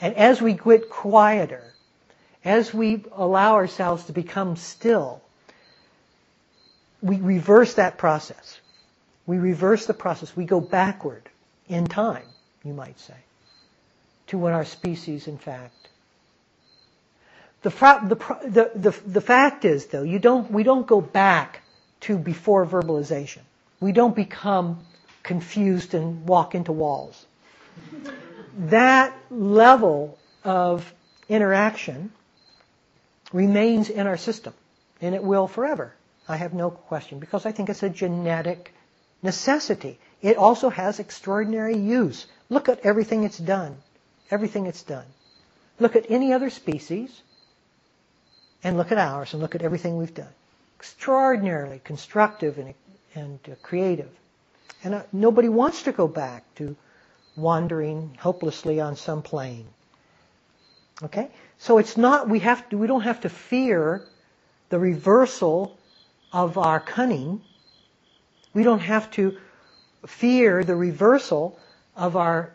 And 0.00 0.14
as 0.14 0.40
we 0.40 0.52
get 0.52 0.88
quieter, 0.90 1.64
as 2.44 2.72
we 2.72 3.04
allow 3.12 3.54
ourselves 3.54 4.04
to 4.04 4.12
become 4.12 4.56
still, 4.56 5.20
we 7.02 7.16
reverse 7.16 7.74
that 7.74 7.98
process. 7.98 8.58
We 9.26 9.38
reverse 9.38 9.86
the 9.86 9.94
process. 9.94 10.36
We 10.36 10.44
go 10.44 10.60
backward 10.60 11.28
in 11.68 11.86
time, 11.86 12.24
you 12.64 12.72
might 12.72 12.98
say, 13.00 13.14
to 14.28 14.38
when 14.38 14.52
our 14.52 14.64
species, 14.64 15.26
in 15.26 15.36
fact, 15.38 15.74
the, 17.62 17.70
the, 17.70 18.70
the, 18.76 19.00
the, 19.04 19.20
fact 19.20 19.64
is, 19.64 19.86
though, 19.86 20.04
you 20.04 20.20
don't, 20.20 20.50
we 20.50 20.62
don't 20.62 20.86
go 20.86 21.00
back 21.00 21.60
to 22.00 22.18
before 22.18 22.66
verbalization. 22.66 23.40
We 23.80 23.92
don't 23.92 24.14
become 24.14 24.80
confused 25.22 25.94
and 25.94 26.26
walk 26.26 26.54
into 26.54 26.72
walls. 26.72 27.26
that 28.56 29.14
level 29.30 30.18
of 30.44 30.92
interaction 31.28 32.10
remains 33.32 33.90
in 33.90 34.06
our 34.06 34.16
system, 34.16 34.54
and 35.00 35.14
it 35.14 35.22
will 35.22 35.46
forever. 35.46 35.94
I 36.28 36.36
have 36.36 36.54
no 36.54 36.70
question, 36.70 37.18
because 37.18 37.46
I 37.46 37.52
think 37.52 37.68
it's 37.68 37.82
a 37.82 37.90
genetic 37.90 38.74
necessity. 39.22 39.98
It 40.22 40.36
also 40.36 40.70
has 40.70 40.98
extraordinary 40.98 41.76
use. 41.76 42.26
Look 42.48 42.68
at 42.68 42.80
everything 42.80 43.24
it's 43.24 43.38
done. 43.38 43.76
Everything 44.30 44.66
it's 44.66 44.82
done. 44.82 45.06
Look 45.78 45.96
at 45.96 46.10
any 46.10 46.32
other 46.32 46.50
species 46.50 47.22
and 48.64 48.76
look 48.76 48.92
at 48.92 48.98
ours 48.98 49.32
and 49.32 49.40
look 49.40 49.54
at 49.54 49.62
everything 49.62 49.96
we've 49.96 50.14
done. 50.14 50.32
Extraordinarily 50.78 51.80
constructive 51.82 52.58
and, 52.58 52.74
and 53.14 53.38
uh, 53.50 53.54
creative. 53.62 54.10
And 54.84 54.94
uh, 54.94 55.02
nobody 55.12 55.48
wants 55.48 55.82
to 55.82 55.92
go 55.92 56.06
back 56.06 56.44
to 56.56 56.76
wandering 57.36 58.16
hopelessly 58.20 58.80
on 58.80 58.96
some 58.96 59.22
plain. 59.22 59.66
Okay? 61.02 61.28
So 61.58 61.78
it's 61.78 61.96
not, 61.96 62.28
we 62.28 62.40
have 62.40 62.68
to, 62.68 62.78
we 62.78 62.86
don't 62.86 63.02
have 63.02 63.20
to 63.22 63.28
fear 63.28 64.04
the 64.68 64.78
reversal 64.78 65.76
of 66.32 66.58
our 66.58 66.80
cunning. 66.80 67.40
We 68.54 68.62
don't 68.62 68.80
have 68.80 69.10
to 69.12 69.36
fear 70.06 70.62
the 70.64 70.76
reversal 70.76 71.58
of 71.96 72.16
our 72.16 72.52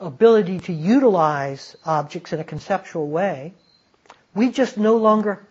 ability 0.00 0.60
to 0.60 0.72
utilize 0.72 1.76
objects 1.84 2.32
in 2.32 2.40
a 2.40 2.44
conceptual 2.44 3.08
way. 3.08 3.54
We 4.34 4.50
just 4.50 4.76
no 4.76 4.96
longer, 4.96 5.46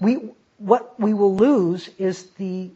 we, 0.00 0.30
what 0.58 0.98
we 1.00 1.14
will 1.14 1.36
lose 1.36 1.88
is 1.98 2.24
the 2.38 2.70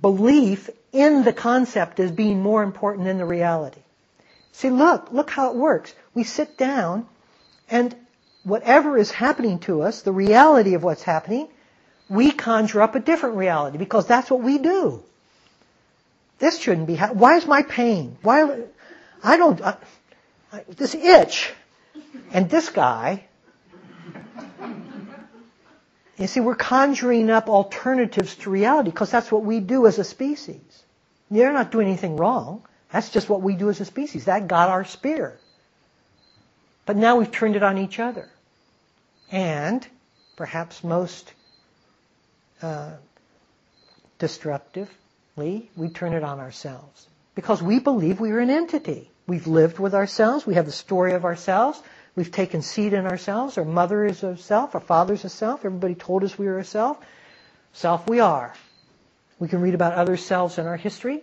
belief 0.00 0.70
in 0.92 1.22
the 1.24 1.32
concept 1.32 2.00
as 2.00 2.10
being 2.10 2.40
more 2.42 2.62
important 2.62 3.04
than 3.06 3.18
the 3.18 3.24
reality. 3.24 3.80
See, 4.52 4.70
look, 4.70 5.12
look 5.12 5.30
how 5.30 5.50
it 5.50 5.56
works. 5.56 5.94
We 6.14 6.24
sit 6.24 6.58
down 6.58 7.06
and 7.70 7.94
whatever 8.44 8.96
is 8.98 9.10
happening 9.10 9.58
to 9.60 9.82
us, 9.82 10.02
the 10.02 10.12
reality 10.12 10.74
of 10.74 10.82
what's 10.82 11.02
happening, 11.02 11.48
we 12.08 12.30
conjure 12.32 12.82
up 12.82 12.94
a 12.94 13.00
different 13.00 13.36
reality 13.36 13.78
because 13.78 14.06
that's 14.06 14.30
what 14.30 14.42
we 14.42 14.58
do. 14.58 15.02
This 16.38 16.58
shouldn't 16.58 16.86
be. 16.86 16.96
Ha- 16.96 17.12
Why 17.12 17.36
is 17.36 17.46
my 17.46 17.62
pain? 17.62 18.18
Why? 18.22 18.64
I 19.22 19.36
don't. 19.36 19.60
Uh, 19.60 19.76
this 20.68 20.94
itch, 20.94 21.52
and 22.32 22.50
this 22.50 22.68
guy. 22.68 23.24
You 26.22 26.28
see, 26.28 26.38
we're 26.38 26.54
conjuring 26.54 27.30
up 27.30 27.48
alternatives 27.48 28.36
to 28.36 28.50
reality 28.50 28.90
because 28.90 29.10
that's 29.10 29.32
what 29.32 29.42
we 29.42 29.58
do 29.58 29.88
as 29.88 29.98
a 29.98 30.04
species. 30.04 30.84
They're 31.32 31.52
not 31.52 31.72
doing 31.72 31.88
anything 31.88 32.16
wrong. 32.16 32.62
That's 32.92 33.10
just 33.10 33.28
what 33.28 33.42
we 33.42 33.56
do 33.56 33.70
as 33.70 33.80
a 33.80 33.84
species. 33.84 34.26
That 34.26 34.46
got 34.46 34.68
our 34.68 34.84
spear. 34.84 35.36
But 36.86 36.96
now 36.96 37.16
we've 37.16 37.32
turned 37.32 37.56
it 37.56 37.64
on 37.64 37.76
each 37.76 37.98
other. 37.98 38.28
And, 39.32 39.84
perhaps 40.36 40.84
most 40.84 41.32
uh, 42.62 42.92
destructively, 44.20 45.70
we 45.74 45.88
turn 45.88 46.12
it 46.12 46.22
on 46.22 46.38
ourselves. 46.38 47.08
Because 47.34 47.60
we 47.60 47.80
believe 47.80 48.20
we 48.20 48.30
are 48.30 48.38
an 48.38 48.50
entity. 48.50 49.10
We've 49.26 49.48
lived 49.48 49.80
with 49.80 49.92
ourselves. 49.92 50.46
We 50.46 50.54
have 50.54 50.66
the 50.66 50.72
story 50.72 51.14
of 51.14 51.24
ourselves. 51.24 51.82
We've 52.14 52.30
taken 52.30 52.60
seed 52.60 52.92
in 52.92 53.06
ourselves. 53.06 53.56
Our 53.56 53.64
mother 53.64 54.04
is 54.04 54.22
a 54.22 54.36
self. 54.36 54.74
Our 54.74 54.80
father 54.80 55.14
is 55.14 55.24
a 55.24 55.30
self. 55.30 55.64
Everybody 55.64 55.94
told 55.94 56.24
us 56.24 56.38
we 56.38 56.46
were 56.46 56.58
a 56.58 56.64
self. 56.64 56.98
Self 57.72 58.08
we 58.08 58.20
are. 58.20 58.52
We 59.38 59.48
can 59.48 59.60
read 59.62 59.74
about 59.74 59.94
other 59.94 60.16
selves 60.16 60.58
in 60.58 60.66
our 60.66 60.76
history. 60.76 61.22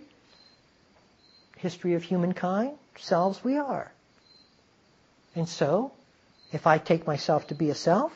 History 1.58 1.94
of 1.94 2.04
humankind. 2.04 2.72
Selves 2.98 3.44
we 3.44 3.58
are. 3.58 3.92
And 5.36 5.48
so, 5.48 5.92
if 6.52 6.66
I 6.66 6.80
take 6.80 7.06
myself 7.06 7.48
to 7.48 7.56
be 7.56 7.70
a 7.70 7.76
self, 7.76 8.12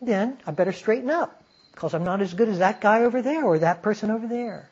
then 0.00 0.38
I 0.46 0.52
better 0.52 0.72
straighten 0.72 1.10
up 1.10 1.42
because 1.72 1.92
I'm 1.92 2.04
not 2.04 2.22
as 2.22 2.32
good 2.32 2.48
as 2.48 2.60
that 2.60 2.80
guy 2.80 3.04
over 3.04 3.20
there 3.20 3.44
or 3.44 3.58
that 3.58 3.82
person 3.82 4.10
over 4.10 4.26
there. 4.26 4.70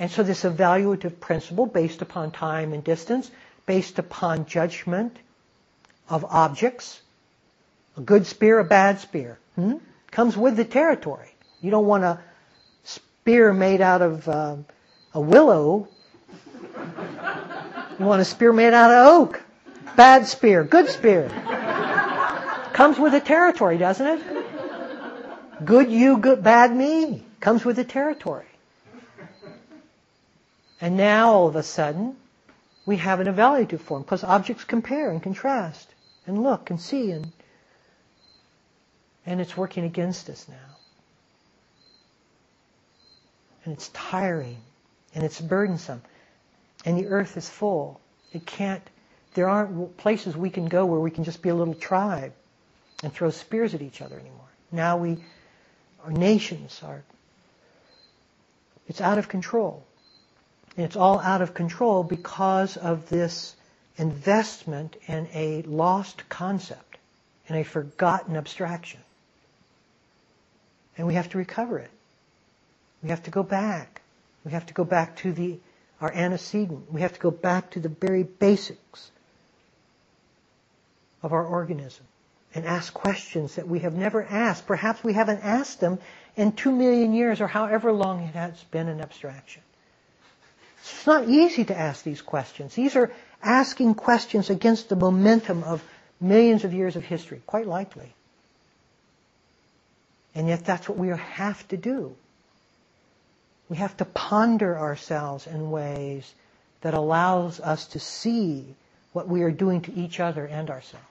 And 0.00 0.10
so 0.10 0.24
this 0.24 0.42
evaluative 0.42 1.20
principle 1.20 1.66
based 1.66 2.02
upon 2.02 2.32
time 2.32 2.72
and 2.72 2.82
distance, 2.82 3.30
based 3.66 4.00
upon 4.00 4.46
judgment 4.46 5.16
of 6.10 6.24
objects, 6.28 7.00
a 7.96 8.00
good 8.00 8.26
spear, 8.26 8.58
a 8.58 8.64
bad 8.64 8.98
spear, 8.98 9.38
hmm? 9.54 9.74
comes 10.10 10.36
with 10.36 10.56
the 10.56 10.64
territory. 10.64 11.32
You 11.62 11.70
don't 11.70 11.86
want 11.86 12.04
a 12.04 12.18
spear 12.84 13.52
made 13.52 13.80
out 13.80 14.02
of 14.02 14.28
uh, 14.28 14.56
a 15.14 15.20
willow. 15.20 15.88
You 17.98 18.04
want 18.04 18.20
a 18.20 18.24
spear 18.24 18.52
made 18.52 18.74
out 18.74 18.90
of 18.90 19.06
oak. 19.06 19.42
Bad 19.96 20.26
spear, 20.26 20.64
good 20.64 20.88
spear. 20.88 21.28
Comes 22.72 22.98
with 22.98 23.12
the 23.12 23.20
territory, 23.20 23.78
doesn't 23.78 24.06
it? 24.06 25.64
Good 25.64 25.90
you, 25.90 26.18
good, 26.18 26.42
bad 26.42 26.74
me. 26.74 27.22
Comes 27.40 27.64
with 27.64 27.76
the 27.76 27.84
territory. 27.84 28.46
And 30.80 30.96
now 30.96 31.32
all 31.32 31.46
of 31.46 31.56
a 31.56 31.62
sudden, 31.62 32.16
we 32.86 32.96
have 32.96 33.20
an 33.20 33.26
evaluative 33.26 33.80
form 33.80 34.02
because 34.02 34.24
objects 34.24 34.64
compare 34.64 35.10
and 35.10 35.22
contrast 35.22 35.86
and 36.26 36.42
look 36.42 36.70
and 36.70 36.80
see 36.80 37.10
and 37.12 37.32
and 39.26 39.40
it's 39.40 39.56
working 39.56 39.84
against 39.84 40.28
us 40.30 40.46
now. 40.48 40.76
And 43.64 43.74
it's 43.74 43.88
tiring 43.88 44.56
and 45.14 45.24
it's 45.24 45.40
burdensome. 45.40 46.02
And 46.84 46.96
the 46.96 47.08
earth 47.08 47.36
is 47.36 47.48
full. 47.48 48.00
It 48.32 48.46
can't 48.46 48.82
there 49.34 49.48
aren't 49.48 49.96
places 49.96 50.36
we 50.36 50.50
can 50.50 50.66
go 50.66 50.86
where 50.86 51.00
we 51.00 51.10
can 51.10 51.24
just 51.24 51.42
be 51.42 51.50
a 51.50 51.54
little 51.54 51.74
tribe 51.74 52.32
and 53.02 53.12
throw 53.12 53.30
spears 53.30 53.74
at 53.74 53.82
each 53.82 54.02
other 54.02 54.18
anymore. 54.18 54.48
Now 54.72 54.96
we, 54.96 55.18
our 56.04 56.10
nations 56.10 56.80
are, 56.84 57.02
it's 58.88 59.00
out 59.00 59.18
of 59.18 59.28
control. 59.28 59.84
And 60.76 60.84
it's 60.84 60.96
all 60.96 61.20
out 61.20 61.42
of 61.42 61.54
control 61.54 62.02
because 62.02 62.76
of 62.76 63.08
this 63.08 63.54
investment 63.96 64.96
in 65.06 65.28
a 65.34 65.62
lost 65.62 66.28
concept, 66.28 66.98
in 67.46 67.56
a 67.56 67.64
forgotten 67.64 68.36
abstraction. 68.36 69.00
And 70.96 71.06
we 71.06 71.14
have 71.14 71.30
to 71.30 71.38
recover 71.38 71.78
it. 71.78 71.90
We 73.02 73.08
have 73.10 73.22
to 73.24 73.30
go 73.30 73.42
back. 73.42 74.02
We 74.44 74.52
have 74.52 74.66
to 74.66 74.74
go 74.74 74.84
back 74.84 75.16
to 75.18 75.32
the, 75.32 75.58
our 76.00 76.12
antecedent. 76.12 76.92
We 76.92 77.00
have 77.02 77.14
to 77.14 77.20
go 77.20 77.30
back 77.30 77.70
to 77.72 77.80
the 77.80 77.88
very 77.88 78.22
basics 78.22 79.10
of 81.22 81.32
our 81.32 81.44
organism 81.44 82.06
and 82.54 82.64
ask 82.64 82.92
questions 82.92 83.54
that 83.56 83.68
we 83.68 83.80
have 83.80 83.94
never 83.94 84.24
asked. 84.24 84.66
Perhaps 84.66 85.04
we 85.04 85.12
haven't 85.12 85.40
asked 85.44 85.80
them 85.80 85.98
in 86.36 86.52
two 86.52 86.72
million 86.72 87.12
years 87.12 87.40
or 87.40 87.46
however 87.46 87.92
long 87.92 88.22
it 88.22 88.34
has 88.34 88.62
been 88.70 88.88
an 88.88 89.00
abstraction. 89.00 89.62
It's 90.82 91.06
not 91.06 91.28
easy 91.28 91.64
to 91.66 91.78
ask 91.78 92.02
these 92.02 92.22
questions. 92.22 92.74
These 92.74 92.96
are 92.96 93.12
asking 93.42 93.94
questions 93.94 94.50
against 94.50 94.88
the 94.88 94.96
momentum 94.96 95.62
of 95.64 95.82
millions 96.20 96.64
of 96.64 96.74
years 96.74 96.96
of 96.96 97.04
history, 97.04 97.40
quite 97.46 97.66
likely. 97.66 98.12
And 100.34 100.48
yet 100.48 100.64
that's 100.64 100.88
what 100.88 100.98
we 100.98 101.08
have 101.08 101.66
to 101.68 101.76
do. 101.76 102.14
We 103.68 103.76
have 103.78 103.96
to 103.98 104.04
ponder 104.04 104.78
ourselves 104.78 105.46
in 105.46 105.70
ways 105.70 106.32
that 106.82 106.94
allows 106.94 107.60
us 107.60 107.86
to 107.88 107.98
see 108.00 108.74
what 109.12 109.28
we 109.28 109.42
are 109.42 109.50
doing 109.50 109.80
to 109.82 109.94
each 109.94 110.20
other 110.20 110.44
and 110.46 110.70
ourselves. 110.70 111.06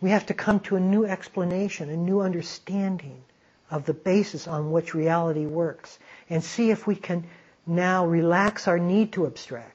We 0.00 0.10
have 0.10 0.26
to 0.26 0.34
come 0.34 0.60
to 0.60 0.76
a 0.76 0.80
new 0.80 1.04
explanation, 1.04 1.90
a 1.90 1.96
new 1.96 2.20
understanding 2.20 3.22
of 3.70 3.84
the 3.84 3.94
basis 3.94 4.46
on 4.46 4.70
which 4.70 4.94
reality 4.94 5.44
works 5.46 5.98
and 6.30 6.42
see 6.42 6.70
if 6.70 6.86
we 6.86 6.94
can 6.94 7.24
now 7.66 8.06
relax 8.06 8.68
our 8.68 8.78
need 8.78 9.12
to 9.12 9.26
abstract, 9.26 9.74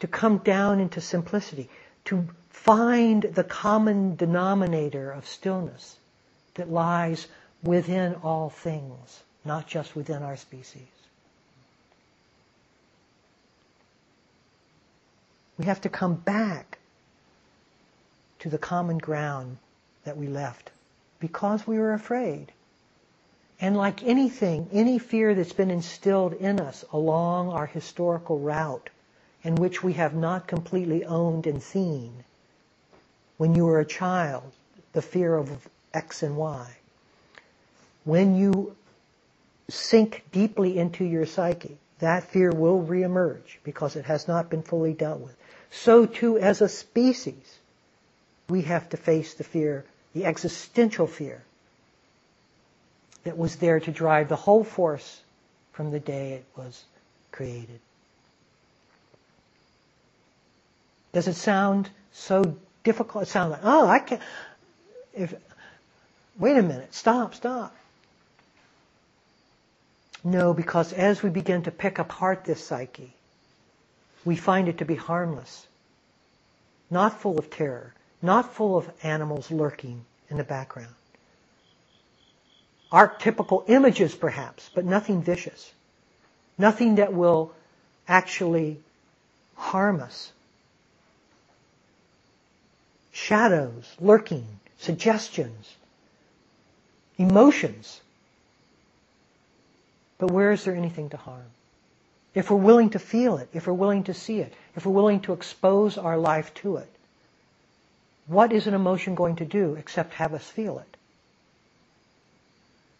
to 0.00 0.06
come 0.06 0.38
down 0.38 0.80
into 0.80 1.00
simplicity, 1.00 1.68
to 2.06 2.26
find 2.50 3.22
the 3.22 3.44
common 3.44 4.16
denominator 4.16 5.10
of 5.10 5.26
stillness 5.26 5.96
that 6.54 6.70
lies 6.70 7.26
within 7.62 8.14
all 8.16 8.50
things, 8.50 9.22
not 9.44 9.66
just 9.66 9.94
within 9.94 10.22
our 10.22 10.36
species. 10.36 10.82
We 15.58 15.66
have 15.66 15.82
to 15.82 15.90
come 15.90 16.14
back 16.14 16.78
to 18.40 18.48
the 18.48 18.58
common 18.58 18.98
ground 18.98 19.58
that 20.04 20.16
we 20.16 20.26
left 20.26 20.70
because 21.20 21.66
we 21.66 21.78
were 21.78 21.92
afraid. 21.92 22.50
And 23.60 23.76
like 23.76 24.02
anything, 24.02 24.68
any 24.72 24.98
fear 24.98 25.34
that's 25.34 25.52
been 25.52 25.70
instilled 25.70 26.32
in 26.32 26.60
us 26.60 26.82
along 26.92 27.50
our 27.50 27.66
historical 27.66 28.38
route, 28.38 28.88
in 29.42 29.54
which 29.54 29.82
we 29.82 29.94
have 29.94 30.14
not 30.14 30.46
completely 30.46 31.04
owned 31.04 31.46
and 31.46 31.62
seen, 31.62 32.24
when 33.36 33.54
you 33.54 33.64
were 33.64 33.80
a 33.80 33.84
child, 33.84 34.52
the 34.92 35.02
fear 35.02 35.34
of 35.36 35.68
X 35.94 36.22
and 36.22 36.36
Y, 36.36 36.76
when 38.04 38.34
you 38.34 38.76
sink 39.68 40.24
deeply 40.32 40.78
into 40.78 41.04
your 41.04 41.26
psyche, 41.26 41.78
that 42.00 42.24
fear 42.24 42.50
will 42.50 42.82
reemerge 42.82 43.58
because 43.62 43.96
it 43.96 44.04
has 44.06 44.26
not 44.26 44.50
been 44.50 44.62
fully 44.62 44.92
dealt 44.92 45.20
with. 45.20 45.36
So 45.70 46.06
too, 46.06 46.38
as 46.38 46.60
a 46.60 46.68
species, 46.68 47.58
we 48.48 48.62
have 48.62 48.88
to 48.90 48.96
face 48.96 49.34
the 49.34 49.44
fear, 49.44 49.84
the 50.14 50.24
existential 50.24 51.06
fear 51.06 51.42
that 53.24 53.38
was 53.38 53.56
there 53.56 53.80
to 53.80 53.90
drive 53.90 54.28
the 54.28 54.36
whole 54.36 54.64
force 54.64 55.20
from 55.72 55.90
the 55.90 56.00
day 56.00 56.32
it 56.32 56.44
was 56.56 56.84
created. 57.30 57.80
Does 61.12 61.28
it 61.28 61.34
sound 61.34 61.90
so 62.12 62.56
difficult? 62.84 63.24
It 63.24 63.28
sounds 63.28 63.52
like, 63.52 63.60
oh, 63.64 63.86
I 63.88 63.98
can't. 63.98 64.22
If, 65.14 65.34
wait 66.38 66.56
a 66.56 66.62
minute, 66.62 66.94
stop, 66.94 67.34
stop. 67.34 67.74
No, 70.22 70.52
because 70.52 70.92
as 70.92 71.22
we 71.22 71.30
begin 71.30 71.62
to 71.62 71.70
pick 71.70 71.98
apart 71.98 72.44
this 72.44 72.64
psyche, 72.64 73.14
we 74.24 74.36
find 74.36 74.68
it 74.68 74.78
to 74.78 74.84
be 74.84 74.94
harmless, 74.94 75.66
not 76.90 77.20
full 77.20 77.38
of 77.38 77.50
terror, 77.50 77.94
not 78.20 78.52
full 78.52 78.76
of 78.76 78.90
animals 79.02 79.50
lurking 79.50 80.04
in 80.28 80.36
the 80.36 80.44
background. 80.44 80.94
Archetypical 82.92 83.64
images, 83.68 84.14
perhaps, 84.14 84.68
but 84.74 84.84
nothing 84.84 85.22
vicious. 85.22 85.72
Nothing 86.58 86.96
that 86.96 87.14
will 87.14 87.52
actually 88.06 88.78
harm 89.54 90.00
us. 90.00 90.32
Shadows 93.20 93.84
lurking, 94.00 94.46
suggestions, 94.78 95.74
emotions. 97.18 98.00
But 100.16 100.30
where 100.30 100.52
is 100.52 100.64
there 100.64 100.74
anything 100.74 101.10
to 101.10 101.18
harm? 101.18 101.50
If 102.34 102.50
we're 102.50 102.56
willing 102.56 102.90
to 102.90 102.98
feel 102.98 103.36
it, 103.36 103.50
if 103.52 103.66
we're 103.66 103.74
willing 103.74 104.04
to 104.04 104.14
see 104.14 104.40
it, 104.40 104.54
if 104.74 104.86
we're 104.86 104.94
willing 104.94 105.20
to 105.20 105.34
expose 105.34 105.98
our 105.98 106.16
life 106.16 106.54
to 106.54 106.78
it, 106.78 106.88
what 108.26 108.52
is 108.54 108.66
an 108.66 108.72
emotion 108.72 109.14
going 109.14 109.36
to 109.36 109.44
do 109.44 109.74
except 109.74 110.14
have 110.14 110.32
us 110.32 110.48
feel 110.48 110.78
it? 110.78 110.96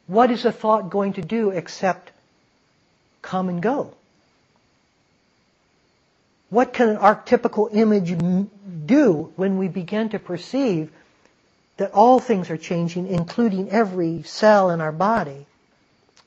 What 0.07 0.31
is 0.31 0.45
a 0.45 0.53
thought 0.53 0.91
going 0.91 1.15
to 1.15 1.23
do 1.23 1.51
except 1.51 2.13
come 3.23 3.49
and 3.49 3.63
go? 3.63 3.95
What 6.51 6.73
can 6.73 6.89
an 6.89 6.97
archetypical 6.97 7.69
image 7.73 8.17
do 8.87 9.33
when 9.37 9.57
we 9.57 9.69
begin 9.69 10.09
to 10.11 10.19
perceive 10.19 10.91
that 11.77 11.93
all 11.93 12.19
things 12.19 12.51
are 12.51 12.57
changing, 12.57 13.07
including 13.07 13.71
every 13.71 14.25
cell 14.25 14.71
in 14.71 14.81
our 14.81 14.93
body? 14.93 15.47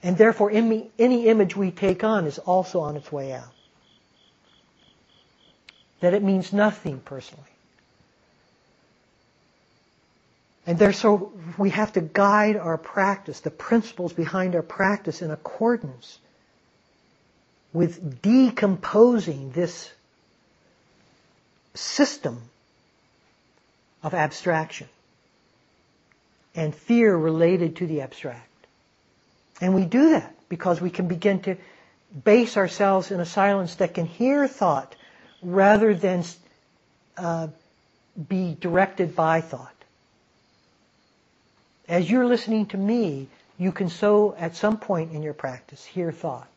And 0.02 0.18
therefore, 0.18 0.50
any, 0.52 0.90
image 0.98 1.56
we 1.56 1.72
take 1.72 2.04
on 2.04 2.26
is 2.26 2.40
also 2.40 2.80
on 2.80 2.96
its 2.96 3.12
way 3.12 3.34
out. 3.34 3.52
That 6.00 6.14
it 6.14 6.24
means 6.24 6.52
nothing 6.52 7.00
personally. 7.00 7.44
And 10.66 10.80
there, 10.80 10.94
so 10.94 11.34
we 11.58 11.70
have 11.72 11.94
to 11.94 12.02
guide 12.02 12.56
our 12.56 12.78
practice, 12.78 13.42
the 13.42 13.52
principles 13.52 14.14
behind 14.14 14.56
our 14.56 14.62
practice 14.62 15.22
in 15.22 15.32
accordance 15.32 16.20
with 17.74 18.22
decomposing 18.22 19.52
this 19.52 19.92
system 21.74 22.42
of 24.04 24.14
abstraction 24.14 24.88
and 26.56 26.74
fear 26.76 27.16
related 27.16 27.78
to 27.78 27.88
the 27.88 28.02
abstract. 28.02 28.50
And 29.62 29.74
we 29.74 29.86
do 29.86 30.12
that 30.12 30.36
because 30.50 30.82
we 30.82 30.90
can 30.90 31.08
begin 31.08 31.42
to 31.44 31.56
base 32.24 32.58
ourselves 32.58 33.12
in 33.12 33.20
a 33.20 33.26
silence 33.26 33.76
that 33.76 33.94
can 33.94 34.06
hear 34.06 34.48
thought 34.48 34.96
rather 35.42 35.94
than 35.96 36.24
uh, 37.18 37.48
be 38.30 38.56
directed 38.60 39.16
by 39.16 39.42
thought. 39.42 39.70
As 41.88 42.10
you're 42.10 42.26
listening 42.26 42.68
to 42.68 42.78
me, 42.78 43.28
you 43.58 43.72
can 43.72 43.90
so, 43.90 44.36
at 44.38 44.56
some 44.56 44.78
point 44.78 45.12
in 45.12 45.24
your 45.24 45.34
practice, 45.34 45.84
hear 45.84 46.12
thought. 46.12 46.48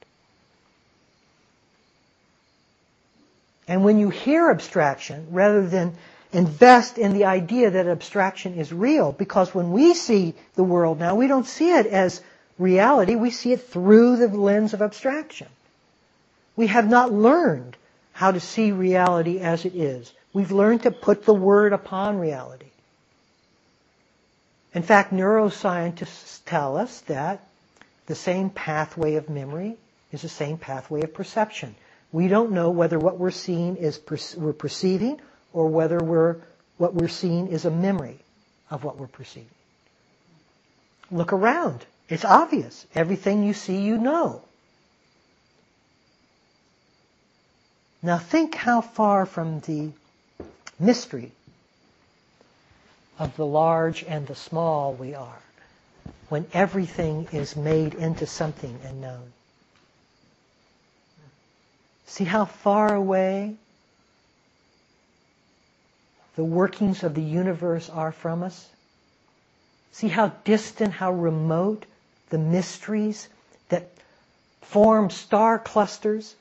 And 3.69 3.85
when 3.85 3.99
you 3.99 4.11
hear 4.11 4.51
abstraction, 4.51 5.29
rather 5.31 5.67
than 5.67 5.95
invest 6.33 6.99
in 6.99 7.13
the 7.13 7.25
idea 7.25 7.71
that 7.71 7.87
abstraction 7.87 8.55
is 8.55 8.73
real, 8.73 9.13
because 9.13 9.55
when 9.55 9.73
we 9.73 9.95
see 9.95 10.35
the 10.55 10.65
world 10.65 10.99
now, 10.99 11.15
we 11.15 11.27
don't 11.27 11.47
see 11.47 11.73
it 11.73 11.87
as 11.87 12.23
reality, 12.59 13.15
we 13.15 13.31
see 13.31 13.53
it 13.53 13.69
through 13.69 14.17
the 14.17 14.29
lens 14.29 14.73
of 14.75 14.83
abstraction. 14.83 15.49
We 16.55 16.69
have 16.69 16.89
not 16.89 17.13
learned 17.13 17.77
how 18.13 18.31
to 18.31 18.41
see 18.41 18.73
reality 18.73 19.41
as 19.41 19.65
it 19.65 19.75
is. 19.75 20.13
We've 20.33 20.53
learned 20.53 20.85
to 20.85 20.91
put 20.91 21.25
the 21.25 21.35
word 21.35 21.73
upon 21.73 22.19
reality. 22.19 22.67
In 24.75 24.83
fact, 24.83 25.13
neuroscientists 25.13 26.41
tell 26.45 26.77
us 26.77 27.01
that 27.03 27.43
the 28.07 28.15
same 28.15 28.51
pathway 28.51 29.15
of 29.17 29.29
memory 29.29 29.77
is 30.13 30.23
the 30.23 30.29
same 30.29 30.59
pathway 30.59 31.03
of 31.03 31.15
perception. 31.15 31.75
We 32.13 32.29
don't 32.29 32.53
know 32.53 32.71
whether 32.71 32.99
what 32.99 33.19
we're 33.19 33.31
seeing 33.31 33.77
is 33.77 33.99
per- 33.99 34.19
we're 34.37 34.53
perceiving 34.53 35.21
or 35.53 35.69
whether 35.69 35.99
we're, 35.99 36.37
what 36.79 36.95
we're 36.95 37.09
seeing 37.09 37.49
is 37.49 37.65
a 37.65 37.71
memory 37.71 38.19
of 38.71 38.85
what 38.85 38.99
we're 38.99 39.07
perceiving. 39.07 39.49
Look 41.11 41.33
around. 41.33 41.85
It's 42.09 42.25
obvious. 42.25 42.87
Everything 42.95 43.45
you 43.45 43.55
see, 43.55 43.81
you 43.83 43.99
know. 43.99 44.43
Now 48.03 48.19
think 48.19 48.55
how 48.55 48.81
far 48.81 49.27
from 49.27 49.61
the 49.61 49.91
mystery 50.79 51.33
of 53.19 53.37
the 53.37 53.47
large 53.47 54.05
and 54.05 54.27
the 54.27 54.35
small 54.35 54.93
we 54.93 55.15
are 55.15 55.39
when 56.29 56.47
everything 56.53 57.29
is 57.33 57.57
made 57.57 57.95
into 57.95 58.27
something 58.27 58.79
and 58.85 59.01
known. 59.01 59.33
See 62.07 62.25
how 62.25 62.45
far 62.45 62.95
away 62.95 63.55
the 66.37 66.45
workings 66.45 67.03
of 67.03 67.15
the 67.15 67.23
universe 67.23 67.91
are 67.91 68.13
from 68.13 68.43
us? 68.43 68.69
See 69.93 70.09
how 70.09 70.29
distant, 70.45 70.93
how 70.93 71.13
remote 71.13 71.87
the 72.31 72.39
mysteries 72.39 73.29
that 73.69 73.89
form 74.63 75.11
star 75.11 75.59
clusters 75.59 76.35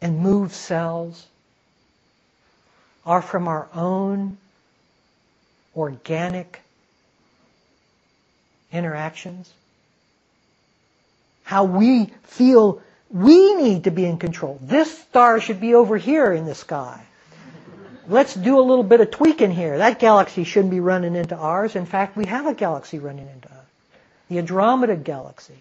and 0.00 0.18
move 0.18 0.52
cells 0.52 1.26
are 3.04 3.22
from 3.22 3.46
our 3.48 3.68
own 3.72 4.36
organic 5.76 6.60
interactions. 8.72 9.52
How 11.44 11.64
we 11.64 12.06
feel 12.24 12.82
we 13.10 13.54
need 13.54 13.84
to 13.84 13.90
be 13.90 14.04
in 14.04 14.18
control. 14.18 14.58
This 14.60 14.98
star 14.98 15.40
should 15.40 15.60
be 15.60 15.74
over 15.74 15.96
here 15.96 16.32
in 16.32 16.46
the 16.46 16.54
sky. 16.54 17.04
Let's 18.08 18.34
do 18.34 18.60
a 18.60 18.62
little 18.62 18.84
bit 18.84 19.00
of 19.00 19.10
tweaking 19.10 19.50
here. 19.50 19.78
That 19.78 19.98
galaxy 19.98 20.44
shouldn't 20.44 20.70
be 20.70 20.80
running 20.80 21.16
into 21.16 21.36
ours. 21.36 21.74
In 21.74 21.86
fact, 21.86 22.16
we 22.16 22.26
have 22.26 22.46
a 22.46 22.54
galaxy 22.54 22.98
running 22.98 23.28
into 23.28 23.48
us. 23.48 23.64
The 24.28 24.38
Andromeda 24.38 24.96
galaxy, 24.96 25.56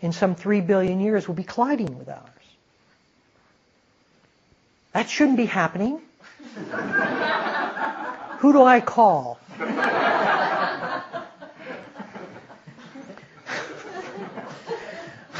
in 0.00 0.12
some 0.12 0.34
three 0.34 0.60
billion 0.60 1.00
years, 1.00 1.26
will 1.26 1.34
be 1.34 1.44
colliding 1.44 1.98
with 1.98 2.08
ours. 2.08 2.20
That 4.92 5.08
shouldn't 5.08 5.38
be 5.38 5.46
happening. 5.46 6.00
Who 8.40 8.52
do 8.52 8.62
I 8.62 8.80
call? 8.80 9.38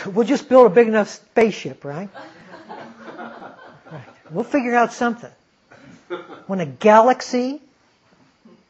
We'll 0.07 0.26
just 0.26 0.48
build 0.48 0.66
a 0.66 0.74
big 0.74 0.88
enough 0.88 1.09
spaceship, 1.09 1.84
right? 1.84 2.09
right? 3.90 4.03
We'll 4.30 4.44
figure 4.44 4.74
out 4.74 4.92
something. 4.92 5.30
When 6.46 6.61
a 6.61 6.66
galaxy 6.66 7.61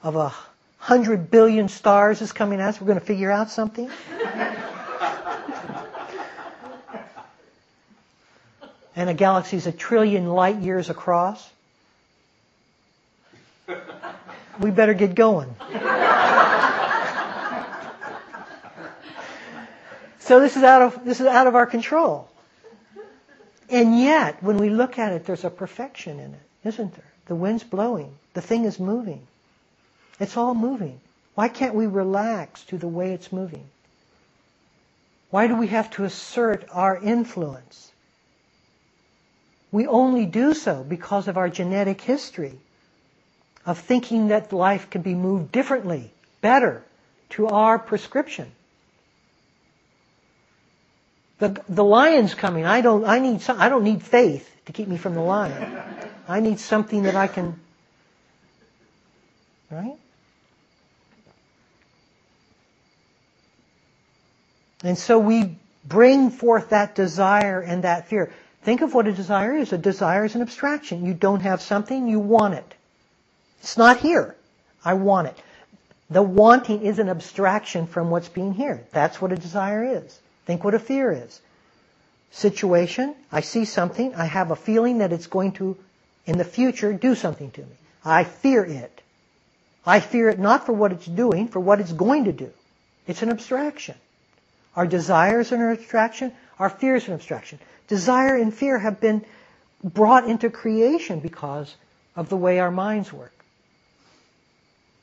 of 0.02 0.16
a 0.16 0.32
hundred 0.78 1.30
billion 1.30 1.68
stars 1.68 2.22
is 2.22 2.32
coming 2.32 2.60
at 2.60 2.68
us, 2.68 2.80
we're 2.80 2.86
going 2.88 3.00
to 3.00 3.04
figure 3.04 3.30
out 3.30 3.50
something? 3.50 3.90
and 8.94 9.08
a 9.08 9.14
galaxy 9.14 9.56
is 9.56 9.66
a 9.66 9.72
trillion 9.72 10.26
light 10.26 10.56
years 10.56 10.90
across. 10.90 11.48
We 14.60 14.70
better 14.70 14.94
get 14.94 15.14
going. 15.14 15.54
So 20.24 20.38
this 20.38 20.56
is 20.56 20.62
out 20.62 20.82
of, 20.82 21.04
this 21.04 21.20
is 21.20 21.26
out 21.26 21.48
of 21.48 21.56
our 21.56 21.66
control. 21.66 22.28
And 23.68 23.98
yet, 23.98 24.40
when 24.40 24.56
we 24.56 24.70
look 24.70 24.96
at 24.98 25.12
it, 25.12 25.26
there's 25.26 25.44
a 25.44 25.50
perfection 25.50 26.20
in 26.20 26.34
it, 26.34 26.68
isn't 26.68 26.94
there? 26.94 27.12
The 27.26 27.34
wind's 27.34 27.64
blowing. 27.64 28.14
The 28.34 28.40
thing 28.40 28.64
is 28.64 28.78
moving. 28.78 29.26
It's 30.20 30.36
all 30.36 30.54
moving. 30.54 31.00
Why 31.34 31.48
can't 31.48 31.74
we 31.74 31.86
relax 31.86 32.62
to 32.66 32.78
the 32.78 32.86
way 32.86 33.12
it's 33.12 33.32
moving? 33.32 33.64
Why 35.30 35.48
do 35.48 35.56
we 35.56 35.66
have 35.68 35.90
to 35.92 36.04
assert 36.04 36.66
our 36.70 36.96
influence? 36.96 37.90
We 39.72 39.88
only 39.88 40.26
do 40.26 40.54
so 40.54 40.84
because 40.84 41.26
of 41.26 41.36
our 41.36 41.48
genetic 41.48 42.00
history 42.00 42.60
of 43.66 43.78
thinking 43.78 44.28
that 44.28 44.52
life 44.52 44.88
can 44.88 45.02
be 45.02 45.14
moved 45.14 45.50
differently, 45.50 46.12
better, 46.42 46.84
to 47.30 47.48
our 47.48 47.78
prescription. 47.78 48.52
The, 51.42 51.60
the 51.68 51.82
lion's 51.82 52.36
coming. 52.36 52.66
I 52.66 52.82
don't, 52.82 53.04
I 53.04 53.18
need 53.18 53.40
some, 53.40 53.60
I 53.60 53.68
don't 53.68 53.82
need 53.82 54.00
faith 54.00 54.48
to 54.66 54.72
keep 54.72 54.86
me 54.86 54.96
from 54.96 55.14
the 55.14 55.22
lion. 55.22 55.76
I 56.28 56.38
need 56.38 56.60
something 56.60 57.02
that 57.02 57.16
I 57.16 57.26
can, 57.26 57.58
right? 59.68 59.96
And 64.84 64.96
so 64.96 65.18
we 65.18 65.56
bring 65.84 66.30
forth 66.30 66.68
that 66.68 66.94
desire 66.94 67.60
and 67.60 67.82
that 67.82 68.06
fear. 68.06 68.32
Think 68.62 68.80
of 68.80 68.94
what 68.94 69.08
a 69.08 69.12
desire 69.12 69.56
is. 69.56 69.72
A 69.72 69.78
desire 69.78 70.24
is 70.24 70.36
an 70.36 70.42
abstraction. 70.42 71.04
You 71.04 71.12
don't 71.12 71.40
have 71.40 71.60
something, 71.60 72.06
you 72.06 72.20
want 72.20 72.54
it. 72.54 72.74
It's 73.62 73.76
not 73.76 73.98
here. 73.98 74.36
I 74.84 74.94
want 74.94 75.26
it. 75.26 75.36
The 76.08 76.22
wanting 76.22 76.82
is 76.82 77.00
an 77.00 77.08
abstraction 77.08 77.88
from 77.88 78.10
what's 78.10 78.28
being 78.28 78.54
here. 78.54 78.86
That's 78.92 79.20
what 79.20 79.32
a 79.32 79.36
desire 79.36 79.82
is. 79.82 80.20
Think 80.46 80.64
what 80.64 80.74
a 80.74 80.78
fear 80.78 81.12
is. 81.12 81.40
Situation, 82.30 83.14
I 83.30 83.42
see 83.42 83.64
something, 83.64 84.14
I 84.14 84.24
have 84.24 84.50
a 84.50 84.56
feeling 84.56 84.98
that 84.98 85.12
it's 85.12 85.26
going 85.26 85.52
to, 85.52 85.76
in 86.26 86.38
the 86.38 86.44
future, 86.44 86.92
do 86.92 87.14
something 87.14 87.50
to 87.52 87.60
me. 87.60 87.76
I 88.04 88.24
fear 88.24 88.64
it. 88.64 89.02
I 89.84 90.00
fear 90.00 90.28
it 90.28 90.38
not 90.38 90.66
for 90.66 90.72
what 90.72 90.92
it's 90.92 91.06
doing, 91.06 91.48
for 91.48 91.60
what 91.60 91.80
it's 91.80 91.92
going 91.92 92.24
to 92.24 92.32
do. 92.32 92.50
It's 93.06 93.22
an 93.22 93.30
abstraction. 93.30 93.96
Our 94.74 94.86
desires 94.86 95.52
are 95.52 95.56
an 95.56 95.76
abstraction. 95.76 96.32
Our 96.58 96.70
fears 96.70 97.04
are 97.04 97.12
an 97.12 97.14
abstraction. 97.14 97.58
Desire 97.88 98.36
and 98.36 98.54
fear 98.54 98.78
have 98.78 99.00
been 99.00 99.24
brought 99.84 100.28
into 100.28 100.48
creation 100.50 101.20
because 101.20 101.74
of 102.16 102.28
the 102.28 102.36
way 102.36 102.58
our 102.58 102.70
minds 102.70 103.12
work. 103.12 103.34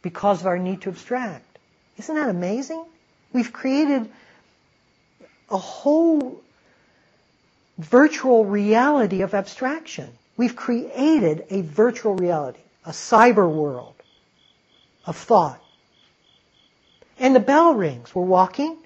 Because 0.01 0.41
of 0.41 0.47
our 0.47 0.57
need 0.57 0.81
to 0.81 0.89
abstract. 0.89 1.59
Isn't 1.97 2.15
that 2.15 2.29
amazing? 2.29 2.83
We've 3.33 3.51
created 3.51 4.09
a 5.51 5.57
whole 5.57 6.41
virtual 7.77 8.45
reality 8.45 9.21
of 9.21 9.33
abstraction. 9.33 10.09
We've 10.37 10.55
created 10.55 11.45
a 11.49 11.61
virtual 11.61 12.15
reality, 12.15 12.59
a 12.85 12.91
cyber 12.91 13.49
world 13.49 13.95
of 15.05 15.17
thought. 15.17 15.61
And 17.19 17.35
the 17.35 17.39
bell 17.39 17.73
rings. 17.73 18.13
We're 18.13 18.23
walking. 18.23 18.77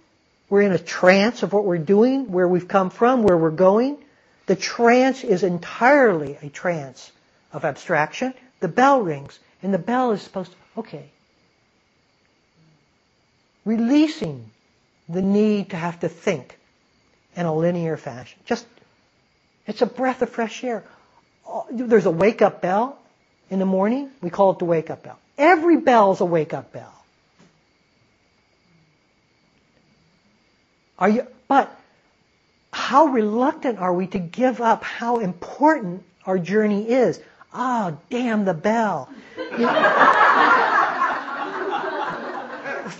We're 0.50 0.62
in 0.62 0.72
a 0.72 0.80
trance 0.80 1.44
of 1.44 1.54
what 1.54 1.66
we're 1.66 1.78
doing, 1.78 2.32
where 2.32 2.48
we've 2.48 2.68
come 2.68 2.90
from, 2.90 3.24
where 3.24 3.38
we're 3.38 3.52
going. 3.52 3.98
The 4.46 4.56
trance 4.56 5.24
is 5.24 5.44
entirely 5.44 6.38
a 6.42 6.50
trance 6.50 7.12
of 7.52 7.66
abstraction. 7.66 8.34
The 8.60 8.68
bell 8.68 9.02
rings, 9.02 9.40
and 9.62 9.74
the 9.74 9.80
bell 9.80 10.12
is 10.12 10.22
supposed 10.22 10.52
to, 10.52 10.58
okay. 10.80 11.10
Releasing 13.66 14.52
the 15.14 15.22
need 15.22 15.70
to 15.72 15.78
have 15.78 16.00
to 16.02 16.10
think 16.10 16.58
in 17.36 17.46
a 17.46 17.54
linear 17.54 17.98
fashion. 17.98 18.40
Just, 18.46 18.66
it's 19.68 19.82
a 19.82 19.86
breath 19.86 20.22
of 20.22 20.30
fresh 20.30 20.64
air. 20.64 20.84
Oh, 21.48 21.66
there's 21.72 22.06
a 22.06 22.12
wake 22.12 22.42
up 22.42 22.62
bell 22.62 22.98
in 23.50 23.60
the 23.60 23.66
morning. 23.66 24.10
We 24.22 24.30
call 24.30 24.52
it 24.52 24.60
the 24.60 24.66
wake 24.66 24.90
up 24.90 25.04
bell. 25.04 25.20
Every 25.38 25.78
bell's 25.78 26.22
a 26.22 26.26
wake 26.26 26.54
up 26.54 26.72
bell. 26.72 26.94
Are 31.00 31.10
you, 31.10 31.28
but 31.48 31.76
how 32.72 33.08
reluctant 33.08 33.80
are 33.80 33.94
we 33.94 34.08
to 34.08 34.20
give 34.20 34.62
up 34.62 34.84
how 34.84 35.20
important 35.20 36.04
our 36.26 36.38
journey 36.38 36.90
is? 36.90 37.20
Ah, 37.54 37.92
oh, 37.92 37.98
damn 38.10 38.46
the 38.46 38.54
bell. 38.54 39.10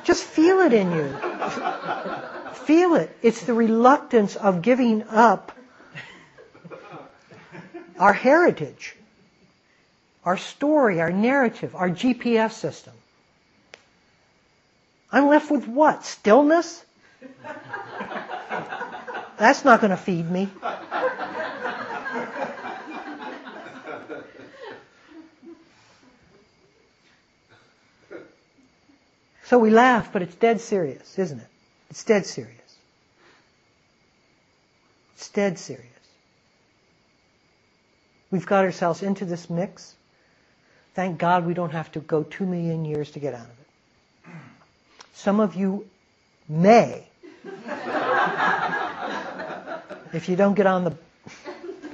Just 0.04 0.24
feel 0.24 0.60
it 0.60 0.74
in 0.74 0.92
you. 0.92 1.10
Feel 2.66 2.96
it. 2.96 3.16
It's 3.22 3.44
the 3.44 3.54
reluctance 3.54 4.36
of 4.36 4.62
giving 4.62 5.04
up 5.04 5.52
our 8.00 8.14
heritage, 8.14 8.96
our 10.26 10.38
story, 10.38 11.02
our 11.02 11.12
narrative, 11.12 11.76
our 11.76 11.90
GPS 11.90 12.54
system. 12.54 12.94
I'm 15.12 15.28
left 15.28 15.52
with 15.52 15.68
what? 15.68 16.06
Stillness? 16.06 16.84
That's 19.38 19.64
not 19.64 19.82
going 19.82 19.92
to 19.92 19.98
feed 19.98 20.30
me. 20.30 20.50
So 29.54 29.60
we 29.60 29.70
laugh, 29.70 30.12
but 30.12 30.24
it's 30.24 30.34
dead 30.34 30.60
serious, 30.62 31.20
isn't 31.20 31.40
it? 31.40 31.48
It's 31.92 32.04
dead 32.04 32.26
serious. 32.26 32.58
It's 35.14 35.30
dead 35.30 35.60
serious. 35.60 35.86
We've 38.32 38.48
got 38.48 38.66
ourselves 38.66 39.04
into 39.04 39.26
this 39.26 39.52
mix. 39.52 39.94
Thank 40.96 41.20
God 41.20 41.46
we 41.46 41.54
don't 41.54 41.70
have 41.70 41.92
to 41.92 42.00
go 42.00 42.24
two 42.24 42.48
million 42.48 42.84
years 42.84 43.12
to 43.12 43.20
get 43.20 43.36
out 43.36 43.46
of 43.46 43.52
it. 43.52 43.68
Some 45.14 45.40
of 45.40 45.54
you 45.54 45.88
may. 46.50 47.06
if 50.14 50.30
you 50.30 50.36
don't 50.36 50.56
get 50.56 50.66
on 50.66 50.84
the 50.84 50.98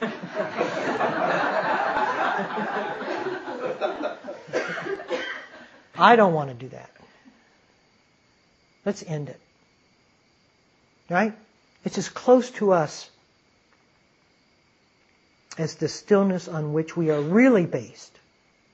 I 5.97 6.15
don't 6.15 6.31
want 6.31 6.51
to 6.51 6.55
do 6.55 6.69
that. 6.69 6.89
Let's 8.89 9.03
end 9.03 9.29
it. 9.29 9.39
Right? 11.11 11.37
It's 11.85 11.99
as 11.99 12.09
close 12.09 12.49
to 12.53 12.71
us 12.71 13.07
as 15.59 15.75
the 15.75 15.87
stillness 15.87 16.47
on 16.47 16.73
which 16.73 16.97
we 16.97 17.11
are 17.11 17.21
really 17.21 17.67
based, 17.67 18.17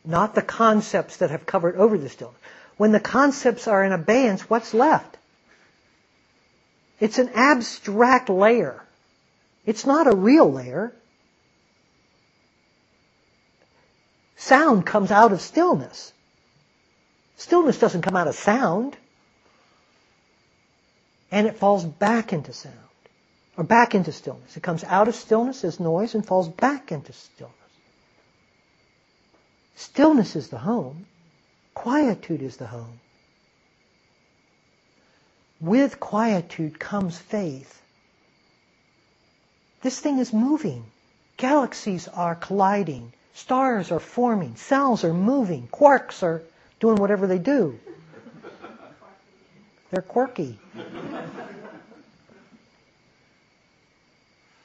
not 0.05 0.33
the 0.33 0.41
concepts 0.41 1.17
that 1.17 1.31
have 1.31 1.45
covered 1.45 1.75
over 1.75 1.97
the 1.97 2.07
stillness. 2.07 2.39
When 2.77 2.93
the 2.93 3.01
concepts 3.01 3.67
are 3.67 3.83
in 3.83 3.91
abeyance, 3.91 4.49
what's 4.49 4.73
left? 4.73 5.17
It's 7.01 7.19
an 7.19 7.31
abstract 7.33 8.29
layer. 8.29 8.81
It's 9.65 9.85
not 9.85 10.07
a 10.07 10.15
real 10.15 10.49
layer. 10.49 10.95
Sound 14.37 14.85
comes 14.85 15.11
out 15.11 15.33
of 15.33 15.41
stillness. 15.41 16.13
Stillness 17.35 17.79
doesn't 17.79 18.03
come 18.03 18.15
out 18.15 18.29
of 18.29 18.35
sound. 18.35 18.95
And 21.35 21.47
it 21.47 21.57
falls 21.57 21.83
back 21.83 22.31
into 22.31 22.53
sound. 22.53 22.77
Or 23.57 23.65
back 23.65 23.93
into 23.93 24.13
stillness. 24.13 24.55
It 24.55 24.63
comes 24.63 24.85
out 24.85 25.09
of 25.09 25.15
stillness 25.15 25.65
as 25.65 25.81
noise 25.81 26.15
and 26.15 26.25
falls 26.25 26.47
back 26.47 26.93
into 26.93 27.11
stillness. 27.11 27.55
Stillness 29.75 30.37
is 30.37 30.47
the 30.47 30.57
home. 30.57 31.05
Quietude 31.73 32.41
is 32.41 32.55
the 32.55 32.67
home. 32.67 33.01
With 35.59 35.99
quietude 35.99 36.79
comes 36.79 37.17
faith. 37.17 37.81
This 39.81 39.99
thing 39.99 40.19
is 40.19 40.31
moving. 40.31 40.85
Galaxies 41.35 42.07
are 42.07 42.35
colliding. 42.35 43.11
Stars 43.33 43.91
are 43.91 43.99
forming. 43.99 44.55
Cells 44.55 45.03
are 45.03 45.13
moving. 45.13 45.67
Quarks 45.67 46.23
are 46.23 46.43
doing 46.79 46.95
whatever 46.95 47.27
they 47.27 47.39
do. 47.39 47.77
They're 49.95 50.01
quirky. 50.01 50.59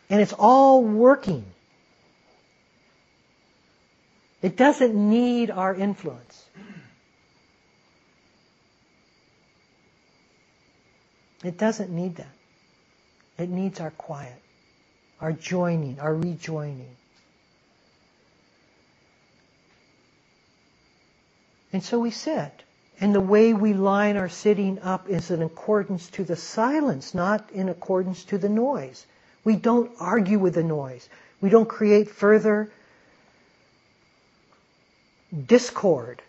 And 0.08 0.20
it's 0.20 0.32
all 0.32 0.82
working. 0.82 1.44
It 4.42 4.56
doesn't 4.56 4.92
need 4.92 5.52
our 5.52 5.72
influence. 5.72 6.44
It 11.44 11.56
doesn't 11.56 11.90
need 11.90 12.16
that. 12.16 12.34
It 13.38 13.50
needs 13.50 13.78
our 13.78 13.92
quiet, 13.92 14.42
our 15.20 15.30
joining, 15.30 16.00
our 16.00 16.12
rejoining. 16.12 16.96
And 21.72 21.84
so 21.84 22.00
we 22.00 22.10
sit. 22.10 22.64
And 23.00 23.14
the 23.14 23.20
way 23.20 23.54
we 23.54 23.72
line 23.72 24.16
our 24.16 24.28
sitting 24.28 24.78
up 24.80 25.08
is 25.08 25.30
in 25.30 25.42
accordance 25.42 26.10
to 26.10 26.24
the 26.24 26.36
silence, 26.36 27.14
not 27.14 27.48
in 27.52 27.68
accordance 27.70 28.24
to 28.24 28.38
the 28.38 28.48
noise. 28.48 29.06
We 29.42 29.56
don't 29.56 29.90
argue 29.98 30.38
with 30.38 30.54
the 30.54 30.62
noise. 30.62 31.08
We 31.40 31.48
don't 31.48 31.68
create 31.68 32.10
further 32.10 32.70
discord 35.46 36.20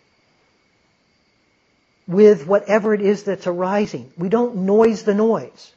with 2.06 2.46
whatever 2.46 2.94
it 2.94 3.00
is 3.00 3.24
that's 3.24 3.46
arising. 3.46 4.10
We 4.16 4.28
don't 4.28 4.56
noise 4.56 5.02
the 5.02 5.14
noise. 5.14 5.72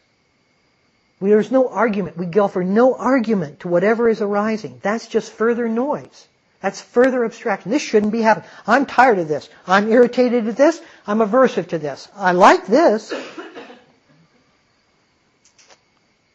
There's 1.21 1.51
no 1.51 1.69
argument. 1.69 2.17
We 2.17 2.25
go 2.25 2.47
for 2.47 2.63
no 2.63 2.95
argument 2.95 3.61
to 3.61 3.67
whatever 3.67 4.09
is 4.09 4.21
arising. 4.21 4.79
That's 4.81 5.07
just 5.07 5.31
further 5.31 5.67
noise. 5.67 6.27
That's 6.65 6.81
further 6.81 7.23
abstraction. 7.23 7.69
This 7.69 7.83
shouldn't 7.83 8.11
be 8.11 8.21
happening. 8.23 8.49
I'm 8.65 8.87
tired 8.87 9.19
of 9.19 9.27
this. 9.27 9.47
I'm 9.67 9.91
irritated 9.91 10.47
at 10.47 10.57
this. 10.57 10.81
I'm 11.05 11.19
aversive 11.19 11.67
to 11.67 11.77
this. 11.77 12.07
I 12.15 12.31
like 12.31 12.65
this. 12.65 13.13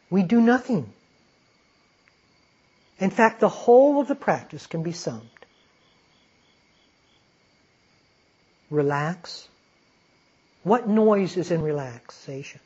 We 0.08 0.22
do 0.22 0.40
nothing. 0.40 0.92
In 3.00 3.10
fact, 3.10 3.40
the 3.40 3.48
whole 3.48 4.00
of 4.00 4.06
the 4.06 4.14
practice 4.14 4.68
can 4.68 4.84
be 4.84 4.92
summed. 4.92 5.28
Relax, 8.70 9.48
what 10.62 10.88
noise 10.88 11.36
is 11.36 11.50
in 11.50 11.60
relaxation? 11.60 12.60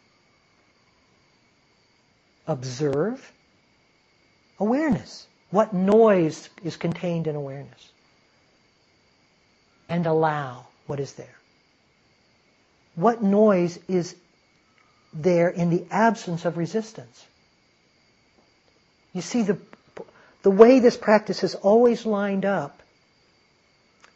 Observe. 2.47 3.33
Awareness. 4.61 5.27
What 5.55 5.73
noise 5.73 6.51
is 6.65 6.77
contained 6.77 7.29
in 7.29 7.37
awareness? 7.37 7.93
And 9.89 10.05
allow 10.05 10.67
what 10.89 10.99
is 10.99 11.13
there. 11.13 11.37
What 12.97 13.23
noise 13.23 13.79
is 13.87 14.17
there 15.13 15.49
in 15.49 15.71
the 15.71 15.85
absence 15.93 16.45
of 16.45 16.57
resistance? 16.57 17.25
You 19.13 19.21
see, 19.21 19.43
the, 19.43 19.57
the 20.43 20.51
way 20.51 20.81
this 20.81 20.97
practice 20.97 21.45
is 21.45 21.55
always 21.55 22.05
lined 22.05 22.45
up 22.45 22.83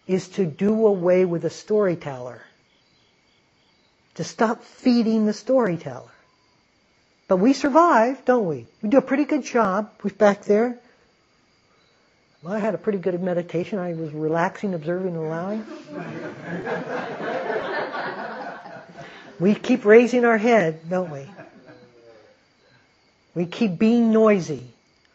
is 0.08 0.26
to 0.30 0.44
do 0.44 0.88
away 0.88 1.24
with 1.24 1.42
the 1.42 1.50
storyteller. 1.50 2.42
To 4.16 4.24
stop 4.24 4.64
feeding 4.64 5.24
the 5.24 5.32
storyteller. 5.32 6.10
But 7.28 7.36
we 7.36 7.52
survive, 7.52 8.24
don't 8.24 8.48
we? 8.48 8.66
We 8.82 8.88
do 8.88 8.98
a 8.98 9.02
pretty 9.02 9.24
good 9.24 9.44
job. 9.44 9.92
We're 10.02 10.10
back 10.10 10.42
there. 10.42 10.80
Well, 12.42 12.54
I 12.54 12.60
had 12.60 12.74
a 12.74 12.78
pretty 12.78 12.98
good 12.98 13.20
meditation. 13.20 13.80
I 13.80 13.94
was 13.94 14.12
relaxing, 14.12 14.74
observing, 14.74 15.16
and 15.16 15.24
allowing. 15.24 15.66
we 19.40 19.56
keep 19.56 19.84
raising 19.84 20.24
our 20.24 20.38
head, 20.38 20.88
don't 20.88 21.10
we? 21.10 21.26
We 23.34 23.46
keep 23.46 23.76
being 23.78 24.12
noisy. 24.12 24.68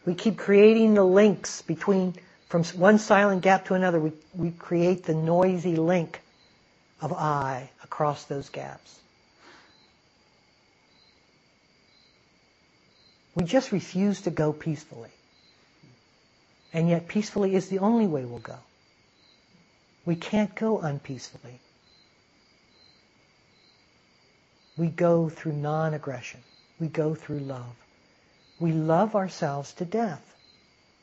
We 0.04 0.14
keep 0.14 0.36
creating 0.36 0.94
the 0.94 1.04
links 1.04 1.62
between, 1.62 2.14
from 2.48 2.64
one 2.64 2.98
silent 2.98 3.40
gap 3.40 3.66
to 3.66 3.74
another, 3.74 3.98
we, 4.00 4.12
we 4.36 4.50
create 4.50 5.04
the 5.04 5.14
noisy 5.14 5.76
link 5.76 6.20
of 7.00 7.14
I 7.14 7.70
across 7.82 8.24
those 8.24 8.50
gaps. 8.50 9.00
We 13.34 13.44
just 13.44 13.72
refuse 13.72 14.20
to 14.22 14.30
go 14.30 14.52
peacefully. 14.52 15.13
And 16.74 16.88
yet 16.88 17.06
peacefully 17.06 17.54
is 17.54 17.68
the 17.68 17.78
only 17.78 18.08
way 18.08 18.24
we'll 18.24 18.40
go. 18.40 18.58
We 20.04 20.16
can't 20.16 20.54
go 20.56 20.80
unpeacefully. 20.80 21.60
We 24.76 24.88
go 24.88 25.28
through 25.28 25.52
non-aggression. 25.52 26.40
We 26.80 26.88
go 26.88 27.14
through 27.14 27.38
love. 27.38 27.76
We 28.58 28.72
love 28.72 29.14
ourselves 29.14 29.72
to 29.74 29.84
death. 29.84 30.34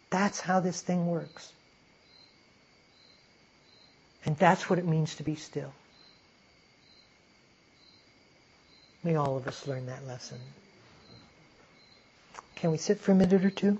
That's 0.09 0.41
how 0.41 0.59
this 0.59 0.82
thing 0.82 1.07
works. 1.07 1.53
And 4.26 4.38
that's 4.38 4.69
what 4.69 4.78
it 4.78 4.86
means 4.86 5.15
to 5.15 5.24
be 5.24 5.36
still. 5.36 5.74
May 9.03 9.15
all 9.15 9.38
of 9.38 9.47
us 9.47 9.65
learn 9.65 9.86
that 9.88 10.05
lesson. 10.05 10.38
Can 12.55 12.72
we 12.72 12.78
sit 12.78 12.99
for 12.99 13.13
a 13.13 13.15
minute 13.15 13.45
or 13.45 13.49
two? 13.49 13.80